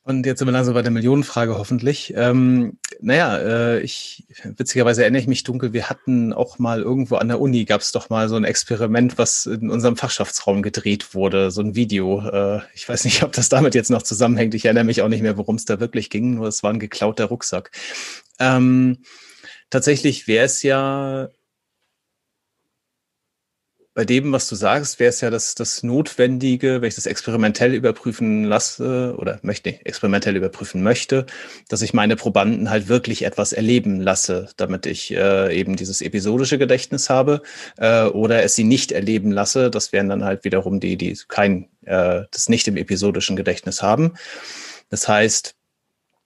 und 0.02 0.26
jetzt 0.26 0.40
sind 0.40 0.48
wir 0.48 0.52
langsam 0.52 0.74
bei 0.74 0.82
der 0.82 0.90
Millionenfrage 0.90 1.56
hoffentlich. 1.56 2.12
Ähm, 2.14 2.76
naja, 3.00 3.38
äh, 3.38 3.80
ich 3.80 4.26
witzigerweise 4.44 5.00
erinnere 5.00 5.22
ich 5.22 5.26
mich 5.26 5.44
dunkel, 5.44 5.72
wir 5.72 5.88
hatten 5.88 6.34
auch 6.34 6.58
mal 6.58 6.82
irgendwo 6.82 7.16
an 7.16 7.28
der 7.28 7.40
Uni 7.40 7.64
gab 7.64 7.80
es 7.80 7.90
doch 7.90 8.10
mal 8.10 8.28
so 8.28 8.36
ein 8.36 8.44
Experiment, 8.44 9.16
was 9.16 9.46
in 9.46 9.70
unserem 9.70 9.96
Fachschaftsraum 9.96 10.60
gedreht 10.60 11.14
wurde, 11.14 11.50
so 11.50 11.62
ein 11.62 11.74
Video. 11.74 12.20
Äh, 12.20 12.60
ich 12.74 12.86
weiß 12.86 13.06
nicht, 13.06 13.22
ob 13.22 13.32
das 13.32 13.48
damit 13.48 13.74
jetzt 13.74 13.90
noch 13.90 14.02
zusammenhängt. 14.02 14.52
Ich 14.52 14.66
erinnere 14.66 14.84
mich 14.84 15.00
auch 15.00 15.08
nicht 15.08 15.22
mehr, 15.22 15.38
worum 15.38 15.56
es 15.56 15.64
da 15.64 15.80
wirklich 15.80 16.10
ging, 16.10 16.34
nur 16.34 16.48
es 16.48 16.62
war 16.62 16.70
ein 16.70 16.80
geklauter 16.80 17.24
Rucksack. 17.24 17.70
Ähm, 18.38 18.98
tatsächlich 19.70 20.26
wäre 20.28 20.44
es 20.46 20.62
ja 20.62 21.30
bei 23.94 24.04
dem, 24.04 24.32
was 24.32 24.48
du 24.48 24.56
sagst, 24.56 24.98
wäre 24.98 25.10
es 25.10 25.20
ja 25.20 25.30
das, 25.30 25.54
das 25.54 25.84
Notwendige, 25.84 26.82
wenn 26.82 26.88
ich 26.88 26.96
das 26.96 27.06
experimentell 27.06 27.72
überprüfen 27.74 28.42
lasse 28.42 29.14
oder 29.16 29.38
möchte, 29.42 29.70
nicht, 29.70 29.86
experimentell 29.86 30.36
überprüfen 30.36 30.82
möchte, 30.82 31.26
dass 31.68 31.80
ich 31.80 31.94
meine 31.94 32.16
Probanden 32.16 32.70
halt 32.70 32.88
wirklich 32.88 33.24
etwas 33.24 33.52
erleben 33.52 34.00
lasse, 34.00 34.48
damit 34.56 34.86
ich 34.86 35.12
äh, 35.12 35.56
eben 35.56 35.76
dieses 35.76 36.00
episodische 36.02 36.58
Gedächtnis 36.58 37.08
habe 37.08 37.42
äh, 37.76 38.06
oder 38.06 38.42
es 38.42 38.56
sie 38.56 38.64
nicht 38.64 38.90
erleben 38.90 39.30
lasse. 39.30 39.70
Das 39.70 39.92
wären 39.92 40.08
dann 40.08 40.24
halt 40.24 40.42
wiederum 40.42 40.80
die, 40.80 40.96
die 40.96 41.16
kein, 41.28 41.68
äh, 41.84 42.22
das 42.32 42.48
nicht 42.48 42.66
im 42.66 42.76
episodischen 42.76 43.36
Gedächtnis 43.36 43.80
haben. 43.80 44.14
Das 44.90 45.06
heißt, 45.06 45.54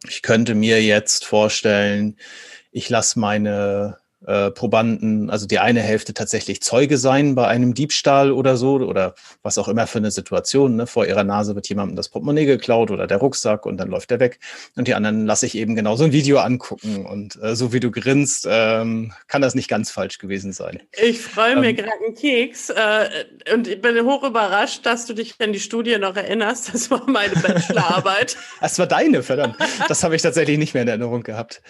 ich 0.09 0.23
könnte 0.23 0.55
mir 0.55 0.83
jetzt 0.83 1.27
vorstellen, 1.27 2.17
ich 2.71 2.89
lasse 2.89 3.19
meine 3.19 3.99
äh, 4.27 4.51
Probanden, 4.51 5.31
also 5.31 5.47
die 5.47 5.59
eine 5.59 5.81
Hälfte 5.81 6.13
tatsächlich 6.13 6.61
Zeuge 6.61 6.99
sein 6.99 7.35
bei 7.35 7.47
einem 7.47 7.75
Diebstahl 7.75 8.33
oder 8.33 8.57
so 8.57 8.77
oder 8.77 9.15
was 9.43 9.59
auch 9.59 9.69
immer 9.69 9.87
für 9.87 9.99
eine 9.99 10.11
Situation. 10.11 10.77
Ne? 10.77 10.87
Vor 10.87 11.07
ihrer 11.07 11.25
Nase 11.25 11.55
wird 11.55 11.69
jemandem 11.69 11.97
das 11.97 12.09
Portemonnaie 12.09 12.45
geklaut 12.45 12.91
oder 12.91 13.07
der 13.07 13.19
Rucksack 13.19 13.65
und 13.65 13.77
dann 13.77 13.89
läuft 13.89 14.11
er 14.11 14.19
weg. 14.19 14.41
Und 14.77 14.89
die 14.89 14.95
anderen 14.95 15.27
lasse 15.27 15.47
ich 15.47 15.57
eben 15.57 15.77
genau 15.77 15.95
so 15.95 16.05
ein 16.05 16.13
Video 16.13 16.39
angucken. 16.39 17.07
Und 17.07 17.41
äh, 17.43 17.55
so 17.55 17.73
wie 17.73 17.81
du 17.81 17.91
grinst, 17.91 18.47
ähm, 18.51 19.13
kann 19.29 19.41
das 19.41 19.55
nicht 19.55 19.69
ganz 19.69 19.91
falsch 19.91 20.19
gewesen 20.19 20.53
sein. 20.53 20.83
Ich 21.01 21.21
freue 21.21 21.57
mir 21.57 21.71
ähm, 21.71 21.77
gerade 21.77 22.05
einen 22.05 22.15
Keks 22.15 22.71
äh, 22.71 23.09
und 23.55 23.69
ich 23.69 23.81
bin 23.81 24.05
hoch 24.05 24.25
überrascht, 24.25 24.85
dass 24.85 25.07
du 25.07 25.15
dich 25.15 25.35
an 25.39 25.53
die 25.53 25.61
Studie 25.61 25.97
noch 25.99 26.17
erinnerst. 26.17 26.75
Das 26.75 26.91
war 26.91 27.09
meine 27.09 27.35
Bachelorarbeit. 27.35 28.37
das 28.61 28.79
war 28.79 28.87
deine, 28.87 29.23
verdammt. 29.23 29.57
Das 29.89 30.03
habe 30.03 30.17
ich 30.17 30.23
tatsächlich 30.23 30.59
nicht 30.59 30.75
mehr 30.75 30.83
in 30.83 30.89
Erinnerung 30.89 31.23
gehabt. 31.23 31.63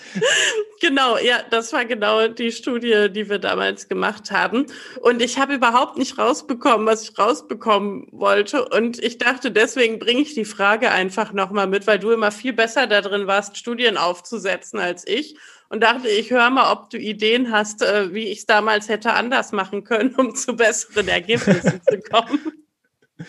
Genau, 0.81 1.19
ja, 1.19 1.43
das 1.51 1.73
war 1.73 1.85
genau 1.85 2.29
die 2.39 2.53
Studie, 2.53 3.09
die 3.11 3.29
wir 3.29 3.39
damals 3.39 3.89
gemacht 3.89 4.31
haben. 4.31 4.67
Und 5.01 5.21
ich 5.23 5.39
habe 5.39 5.55
überhaupt 5.55 5.99
nicht 5.99 6.19
rausbekommen, 6.19 6.87
was 6.87 7.03
ich 7.03 7.19
rausbekommen 7.19 8.09
wollte. 8.13 8.69
Und 8.69 9.03
ich 9.03 9.19
dachte, 9.19 9.51
deswegen 9.51 9.99
bringe 9.99 10.23
ich 10.23 10.35
die 10.35 10.45
Frage 10.45 10.91
einfach 10.91 11.33
nochmal 11.33 11.67
mit, 11.67 11.87
weil 11.87 11.99
du 11.99 12.11
immer 12.11 12.31
viel 12.31 12.53
besser 12.53 12.87
darin 12.87 13.27
warst, 13.27 13.57
Studien 13.57 13.97
aufzusetzen 13.97 14.79
als 14.79 15.07
ich. 15.07 15.37
Und 15.71 15.83
dachte, 15.83 16.09
ich 16.09 16.31
höre 16.31 16.51
mal, 16.51 16.73
ob 16.73 16.89
du 16.89 16.99
Ideen 16.99 17.53
hast, 17.53 17.83
äh, 17.83 18.15
wie 18.15 18.29
ich 18.29 18.39
es 18.39 18.47
damals 18.47 18.89
hätte 18.89 19.13
anders 19.13 19.53
machen 19.53 19.85
können, 19.85 20.15
um 20.17 20.35
zu 20.35 20.57
besseren 20.57 21.09
Ergebnissen 21.09 21.81
zu 21.89 22.01
kommen. 22.01 22.41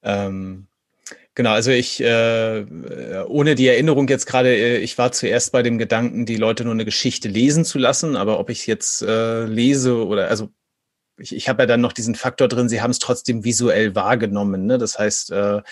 Ähm, 0.00 0.68
Genau, 1.38 1.52
also 1.52 1.70
ich, 1.70 2.00
äh, 2.00 2.64
ohne 3.28 3.54
die 3.54 3.68
Erinnerung 3.68 4.08
jetzt 4.08 4.26
gerade, 4.26 4.48
äh, 4.56 4.78
ich 4.78 4.98
war 4.98 5.12
zuerst 5.12 5.52
bei 5.52 5.62
dem 5.62 5.78
Gedanken, 5.78 6.26
die 6.26 6.34
Leute 6.34 6.64
nur 6.64 6.72
eine 6.72 6.84
Geschichte 6.84 7.28
lesen 7.28 7.64
zu 7.64 7.78
lassen, 7.78 8.16
aber 8.16 8.40
ob 8.40 8.50
ich 8.50 8.66
jetzt 8.66 9.02
äh, 9.02 9.44
lese 9.44 10.04
oder, 10.04 10.30
also 10.30 10.48
ich, 11.16 11.32
ich 11.32 11.48
habe 11.48 11.62
ja 11.62 11.66
dann 11.66 11.80
noch 11.80 11.92
diesen 11.92 12.16
Faktor 12.16 12.48
drin, 12.48 12.68
sie 12.68 12.82
haben 12.82 12.90
es 12.90 12.98
trotzdem 12.98 13.44
visuell 13.44 13.94
wahrgenommen. 13.94 14.66
Ne? 14.66 14.78
Das 14.78 14.98
heißt, 14.98 15.30
äh, 15.30 15.62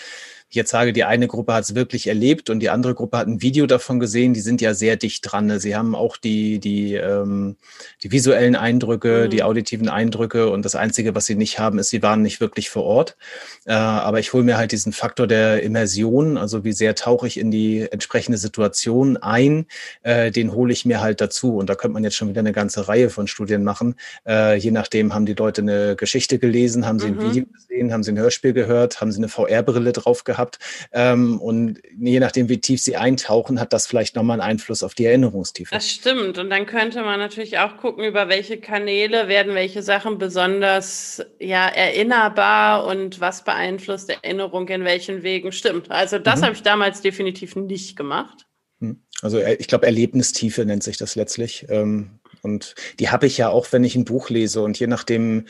ich 0.49 0.55
jetzt 0.55 0.71
sage, 0.71 0.93
die 0.93 1.03
eine 1.03 1.27
Gruppe 1.27 1.53
hat 1.53 1.65
es 1.65 1.75
wirklich 1.75 2.07
erlebt 2.07 2.49
und 2.49 2.61
die 2.61 2.69
andere 2.69 2.95
Gruppe 2.95 3.17
hat 3.17 3.27
ein 3.27 3.41
Video 3.41 3.65
davon 3.65 3.99
gesehen, 3.99 4.33
die 4.33 4.39
sind 4.39 4.61
ja 4.61 4.73
sehr 4.73 4.95
dicht 4.95 5.29
dran. 5.29 5.47
Ne? 5.47 5.59
Sie 5.59 5.75
haben 5.75 5.93
auch 5.93 6.15
die, 6.15 6.59
die, 6.59 6.93
ähm, 6.93 7.57
die 8.01 8.13
visuellen 8.13 8.55
Eindrücke, 8.55 9.25
mhm. 9.25 9.29
die 9.29 9.43
auditiven 9.43 9.89
Eindrücke 9.89 10.49
und 10.49 10.63
das 10.63 10.75
Einzige, 10.75 11.15
was 11.15 11.25
sie 11.25 11.35
nicht 11.35 11.59
haben, 11.59 11.79
ist, 11.79 11.89
sie 11.89 12.01
waren 12.01 12.21
nicht 12.21 12.39
wirklich 12.39 12.69
vor 12.69 12.83
Ort. 12.83 13.17
Äh, 13.65 13.73
aber 13.73 14.19
ich 14.19 14.31
hole 14.31 14.45
mir 14.45 14.57
halt 14.57 14.71
diesen 14.71 14.93
Faktor 14.93 15.27
der 15.27 15.63
Immersion, 15.63 16.37
also 16.37 16.63
wie 16.63 16.71
sehr 16.71 16.95
tauche 16.95 17.27
ich 17.27 17.37
in 17.37 17.51
die 17.51 17.81
entsprechende 17.91 18.37
Situation 18.37 19.17
ein, 19.17 19.65
äh, 20.03 20.31
den 20.31 20.53
hole 20.53 20.71
ich 20.71 20.85
mir 20.85 21.01
halt 21.01 21.19
dazu. 21.19 21.57
Und 21.57 21.69
da 21.69 21.75
könnte 21.75 21.93
man 21.93 22.05
jetzt 22.05 22.15
schon 22.15 22.29
wieder 22.29 22.39
eine 22.39 22.53
ganze 22.53 22.87
Reihe 22.87 23.09
von 23.09 23.27
Studien 23.27 23.65
machen. 23.65 23.95
Äh, 24.25 24.55
je 24.55 24.71
nachdem 24.71 25.13
haben 25.13 25.25
die 25.25 25.33
Leute 25.33 25.61
eine 25.61 25.97
Geschichte 25.97 26.39
gelesen, 26.39 26.85
haben 26.85 26.99
sie 26.99 27.11
mhm. 27.11 27.19
ein 27.19 27.29
Video 27.31 27.45
gesehen, 27.51 27.91
haben 27.91 28.03
sie 28.03 28.13
ein 28.13 28.19
Hörspiel 28.19 28.53
gehört, 28.53 29.01
haben 29.01 29.11
sie 29.11 29.17
eine 29.17 29.27
VR-Brille 29.27 29.91
drauf 29.91 30.23
gehabt 30.23 30.36
gehabt. 30.37 30.59
Ähm, 30.93 31.39
und 31.39 31.81
je 31.97 32.19
nachdem, 32.19 32.47
wie 32.49 32.59
tief 32.59 32.81
sie 32.81 32.95
eintauchen, 32.95 33.59
hat 33.59 33.73
das 33.73 33.87
vielleicht 33.87 34.15
nochmal 34.15 34.39
einen 34.39 34.49
Einfluss 34.49 34.83
auf 34.83 34.93
die 34.93 35.05
Erinnerungstiefe. 35.05 35.73
Das 35.73 35.89
stimmt. 35.89 36.37
Und 36.37 36.49
dann 36.49 36.65
könnte 36.65 37.01
man 37.01 37.19
natürlich 37.19 37.57
auch 37.57 37.77
gucken, 37.77 38.05
über 38.05 38.29
welche 38.29 38.57
Kanäle 38.57 39.27
werden 39.27 39.55
welche 39.55 39.81
Sachen 39.81 40.17
besonders 40.17 41.25
ja, 41.39 41.67
erinnerbar 41.67 42.85
und 42.85 43.19
was 43.19 43.43
beeinflusst 43.43 44.09
Erinnerung 44.09 44.67
in 44.69 44.83
welchen 44.83 45.23
Wegen. 45.23 45.51
Stimmt. 45.51 45.91
Also 45.91 46.19
das 46.19 46.39
mhm. 46.39 46.45
habe 46.45 46.55
ich 46.55 46.63
damals 46.63 47.01
definitiv 47.01 47.55
nicht 47.55 47.97
gemacht. 47.97 48.45
Hm. 48.79 49.01
Also 49.21 49.39
äh, 49.39 49.55
ich 49.55 49.67
glaube, 49.67 49.85
Erlebnistiefe 49.85 50.65
nennt 50.65 50.83
sich 50.83 50.97
das 50.97 51.15
letztlich. 51.15 51.65
Ähm, 51.69 52.19
und 52.47 52.75
die 52.99 53.09
habe 53.09 53.27
ich 53.27 53.37
ja 53.37 53.49
auch, 53.49 53.67
wenn 53.71 53.83
ich 53.83 53.95
ein 53.95 54.05
Buch 54.05 54.29
lese. 54.29 54.61
Und 54.61 54.79
je 54.79 54.87
nachdem, 54.87 55.45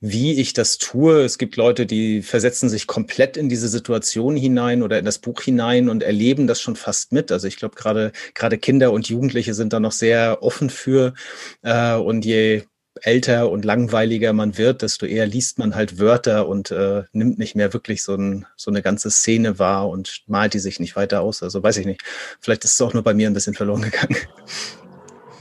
wie 0.00 0.38
ich 0.40 0.52
das 0.52 0.78
tue, 0.78 1.22
es 1.22 1.38
gibt 1.38 1.56
Leute, 1.56 1.86
die 1.86 2.22
versetzen 2.22 2.68
sich 2.68 2.86
komplett 2.86 3.36
in 3.36 3.48
diese 3.48 3.68
Situation 3.68 4.36
hinein 4.36 4.82
oder 4.82 4.98
in 4.98 5.04
das 5.04 5.18
Buch 5.18 5.40
hinein 5.40 5.88
und 5.88 6.02
erleben 6.02 6.46
das 6.46 6.60
schon 6.60 6.76
fast 6.76 7.12
mit. 7.12 7.32
Also 7.32 7.48
ich 7.48 7.56
glaube, 7.56 7.74
gerade 7.74 8.12
gerade 8.34 8.58
Kinder 8.58 8.92
und 8.92 9.08
Jugendliche 9.08 9.54
sind 9.54 9.72
da 9.72 9.80
noch 9.80 9.92
sehr 9.92 10.42
offen 10.42 10.70
für. 10.70 11.14
Äh, 11.62 11.94
und 11.94 12.24
je 12.24 12.62
älter 13.00 13.50
und 13.50 13.64
langweiliger 13.64 14.32
man 14.32 14.58
wird, 14.58 14.82
desto 14.82 15.06
eher 15.06 15.26
liest 15.26 15.58
man 15.58 15.74
halt 15.74 15.98
Wörter 15.98 16.46
und 16.46 16.70
äh, 16.70 17.04
nimmt 17.12 17.38
nicht 17.38 17.56
mehr 17.56 17.72
wirklich 17.72 18.02
so, 18.02 18.14
ein, 18.14 18.46
so 18.56 18.70
eine 18.70 18.82
ganze 18.82 19.10
Szene 19.10 19.58
wahr 19.58 19.88
und 19.88 20.22
malt 20.26 20.54
die 20.54 20.58
sich 20.58 20.78
nicht 20.78 20.94
weiter 20.94 21.22
aus. 21.22 21.42
Also 21.42 21.62
weiß 21.62 21.78
ich 21.78 21.86
nicht. 21.86 22.02
Vielleicht 22.40 22.64
ist 22.64 22.74
es 22.74 22.80
auch 22.82 22.92
nur 22.92 23.02
bei 23.02 23.14
mir 23.14 23.28
ein 23.28 23.34
bisschen 23.34 23.54
verloren 23.54 23.82
gegangen. 23.82 24.16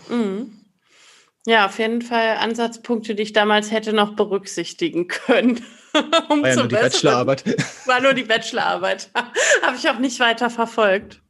Mhm. 0.09 0.60
Ja, 1.47 1.65
auf 1.65 1.79
jeden 1.79 2.01
Fall 2.01 2.37
Ansatzpunkte, 2.37 3.15
die 3.15 3.23
ich 3.23 3.33
damals 3.33 3.71
hätte 3.71 3.93
noch 3.93 4.15
berücksichtigen 4.15 5.07
können. 5.07 5.65
um 6.29 6.43
war 6.43 6.49
ja 6.49 6.55
nur 6.55 6.67
die 6.67 6.75
Bachelorarbeit. 6.75 7.43
War 7.87 7.99
nur 7.99 8.13
die 8.13 8.23
Bachelorarbeit. 8.23 9.09
Habe 9.61 9.75
ich 9.75 9.89
auch 9.89 9.97
nicht 9.97 10.19
weiter 10.19 10.49
verfolgt. 10.49 11.21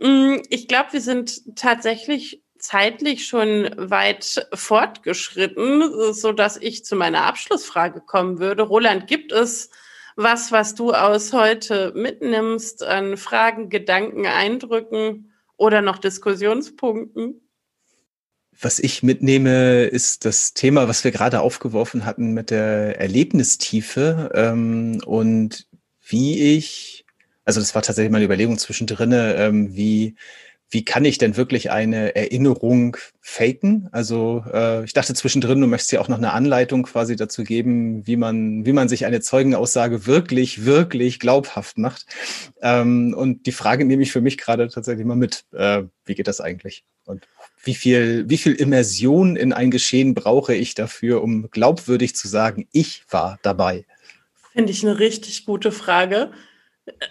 Mm, 0.00 0.36
ich 0.48 0.68
glaube, 0.68 0.92
wir 0.92 1.00
sind 1.00 1.56
tatsächlich 1.56 2.42
zeitlich 2.58 3.26
schon 3.26 3.70
weit 3.76 4.48
fortgeschritten, 4.54 6.14
so 6.14 6.32
dass 6.32 6.56
ich 6.56 6.84
zu 6.84 6.96
meiner 6.96 7.24
Abschlussfrage 7.24 8.00
kommen 8.00 8.38
würde. 8.38 8.62
Roland, 8.62 9.06
gibt 9.06 9.32
es 9.32 9.70
was, 10.16 10.52
was 10.52 10.74
du 10.74 10.92
aus 10.92 11.32
heute 11.32 11.92
mitnimmst 11.94 12.84
an 12.84 13.16
Fragen, 13.16 13.68
Gedanken, 13.68 14.26
Eindrücken 14.26 15.32
oder 15.56 15.82
noch 15.82 15.98
Diskussionspunkten? 15.98 17.40
Was 18.60 18.78
ich 18.78 19.02
mitnehme, 19.02 19.84
ist 19.84 20.24
das 20.24 20.54
Thema, 20.54 20.86
was 20.88 21.04
wir 21.04 21.10
gerade 21.10 21.40
aufgeworfen 21.40 22.04
hatten 22.04 22.32
mit 22.32 22.50
der 22.50 23.00
Erlebnistiefe 23.00 24.30
ähm, 24.34 25.00
und 25.04 25.66
wie 26.06 26.56
ich, 26.56 27.04
also 27.44 27.60
das 27.60 27.74
war 27.74 27.82
tatsächlich 27.82 28.12
meine 28.12 28.24
Überlegung 28.24 28.58
zwischendrin, 28.58 29.12
ähm, 29.12 29.74
wie, 29.74 30.16
wie 30.72 30.86
kann 30.86 31.04
ich 31.04 31.18
denn 31.18 31.36
wirklich 31.36 31.70
eine 31.70 32.16
Erinnerung 32.16 32.96
faken? 33.20 33.90
Also 33.92 34.42
äh, 34.50 34.84
ich 34.84 34.94
dachte 34.94 35.12
zwischendrin, 35.12 35.60
du 35.60 35.66
möchtest 35.66 35.92
ja 35.92 36.00
auch 36.00 36.08
noch 36.08 36.16
eine 36.16 36.32
Anleitung 36.32 36.84
quasi 36.84 37.14
dazu 37.14 37.44
geben, 37.44 38.06
wie 38.06 38.16
man, 38.16 38.64
wie 38.64 38.72
man 38.72 38.88
sich 38.88 39.04
eine 39.04 39.20
Zeugenaussage 39.20 40.06
wirklich, 40.06 40.64
wirklich 40.64 41.20
glaubhaft 41.20 41.76
macht. 41.76 42.06
Ähm, 42.62 43.14
und 43.14 43.44
die 43.44 43.52
Frage 43.52 43.84
nehme 43.84 44.02
ich 44.02 44.12
für 44.12 44.22
mich 44.22 44.38
gerade 44.38 44.66
tatsächlich 44.68 45.04
mal 45.04 45.14
mit. 45.14 45.44
Äh, 45.52 45.82
wie 46.06 46.14
geht 46.14 46.26
das 46.26 46.40
eigentlich? 46.40 46.84
Und 47.04 47.28
wie 47.62 47.74
viel, 47.74 48.24
wie 48.30 48.38
viel 48.38 48.54
Immersion 48.54 49.36
in 49.36 49.52
ein 49.52 49.70
Geschehen 49.70 50.14
brauche 50.14 50.54
ich 50.54 50.74
dafür, 50.74 51.22
um 51.22 51.50
glaubwürdig 51.50 52.16
zu 52.16 52.28
sagen, 52.28 52.66
ich 52.72 53.04
war 53.10 53.38
dabei? 53.42 53.84
Finde 54.54 54.72
ich 54.72 54.82
eine 54.82 54.98
richtig 54.98 55.44
gute 55.44 55.70
Frage. 55.70 56.30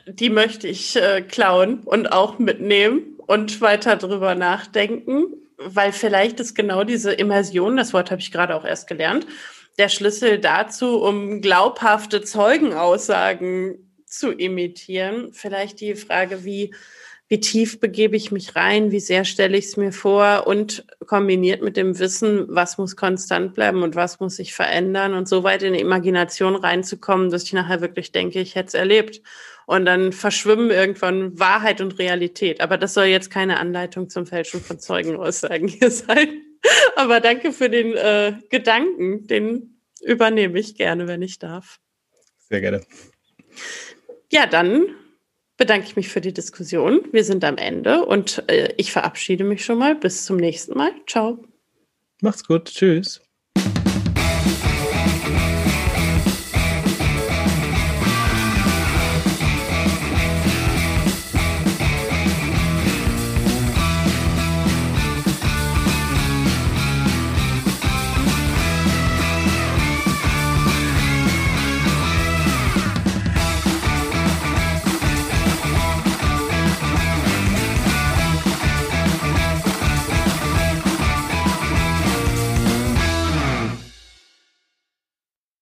Die 0.08 0.32
möchte 0.32 0.67
ich 0.67 0.95
äh, 0.95 1.21
klauen 1.21 1.82
und 1.82 2.12
auch 2.12 2.39
mitnehmen 2.39 3.19
und 3.32 3.62
weiter 3.62 3.96
drüber 3.96 4.36
nachdenken, 4.36 5.28
weil 5.58 5.94
vielleicht 5.94 6.41
ist 6.41 6.54
genau 6.54 6.84
diese 6.84 7.13
Immersion, 7.13 7.78
das 7.78 7.94
Wort 7.94 8.12
habe 8.12 8.20
ich 8.20 8.30
gerade 8.30 8.54
auch 8.54 8.65
erst 8.65 8.88
gelernt, 8.88 9.26
der 9.80 9.88
Schlüssel 9.88 10.38
dazu, 10.38 11.02
um 11.02 11.39
glaubhafte 11.39 12.22
Zeugenaussagen 12.24 13.94
zu 14.06 14.32
imitieren. 14.32 15.32
Vielleicht 15.32 15.80
die 15.80 15.96
Frage, 15.96 16.44
wie 16.44 16.74
wie 17.30 17.39
tief 17.39 17.80
begebe 17.80 18.17
ich 18.17 18.34
mich 18.34 18.58
rein, 18.58 18.91
wie 18.91 19.00
sehr 19.00 19.24
stelle 19.24 19.58
ich 19.58 19.67
es 19.67 19.78
mir 19.78 19.94
vor 19.94 20.48
und 20.48 20.86
kombiniert 21.08 21.62
mit 21.62 21.78
dem 21.78 21.98
Wissen, 21.98 22.46
was 22.50 22.78
muss 22.78 22.98
konstant 22.98 23.54
bleiben 23.54 23.84
und 23.84 23.96
was 23.96 24.20
muss 24.20 24.36
sich 24.36 24.54
verändern 24.54 25.13
und 25.13 25.30
so 25.30 25.41
weit 25.46 25.63
in 25.63 25.72
die 25.72 25.80
Imagination 25.80 26.58
reinzukommen, 26.58 27.30
dass 27.30 27.44
ich 27.44 27.54
nachher 27.54 27.80
wirklich 27.80 28.12
denke, 28.12 28.41
ich 28.41 28.56
hätte 28.56 28.67
es 28.67 28.74
erlebt. 28.74 29.22
Und 29.72 29.86
dann 29.86 30.12
verschwimmen 30.12 30.70
irgendwann 30.70 31.40
Wahrheit 31.40 31.80
und 31.80 31.98
Realität. 31.98 32.60
Aber 32.60 32.78
das 32.78 32.94
soll 32.94 33.06
jetzt 33.06 33.32
keine 33.32 33.58
Anleitung 33.58 34.10
zum 34.10 34.26
Fälschen 34.26 34.60
von 34.60 34.80
Zeugenaussagen 34.80 35.70
hier 35.70 35.90
sein. 35.90 36.42
Aber 36.98 37.22
danke 37.22 37.54
für 37.54 37.70
den 37.70 37.96
äh, 37.96 38.34
Gedanken, 38.50 39.28
den 39.28 39.80
übernehme 40.02 40.60
ich 40.60 40.76
gerne, 40.76 41.08
wenn 41.08 41.22
ich 41.22 41.40
darf. 41.40 41.80
Sehr 42.50 42.60
gerne. 42.60 42.82
Ja, 44.30 44.46
dann 44.46 44.88
bedanke 45.56 45.88
ich 45.88 45.96
mich 45.96 46.10
für 46.10 46.20
die 46.20 46.34
Diskussion. 46.34 47.08
Wir 47.14 47.24
sind 47.24 47.46
am 47.46 47.56
Ende 47.56 48.04
und 48.04 48.44
äh, 48.50 48.74
ich 48.76 48.92
verabschiede 48.92 49.46
mich 49.46 49.64
schon 49.64 49.78
mal. 49.78 49.96
Bis 49.96 50.26
zum 50.26 50.36
nächsten 50.36 50.78
Mal. 50.78 50.92
Ciao. 51.08 51.46
Macht's 52.20 52.46
gut. 52.46 52.66
Tschüss. 52.66 53.22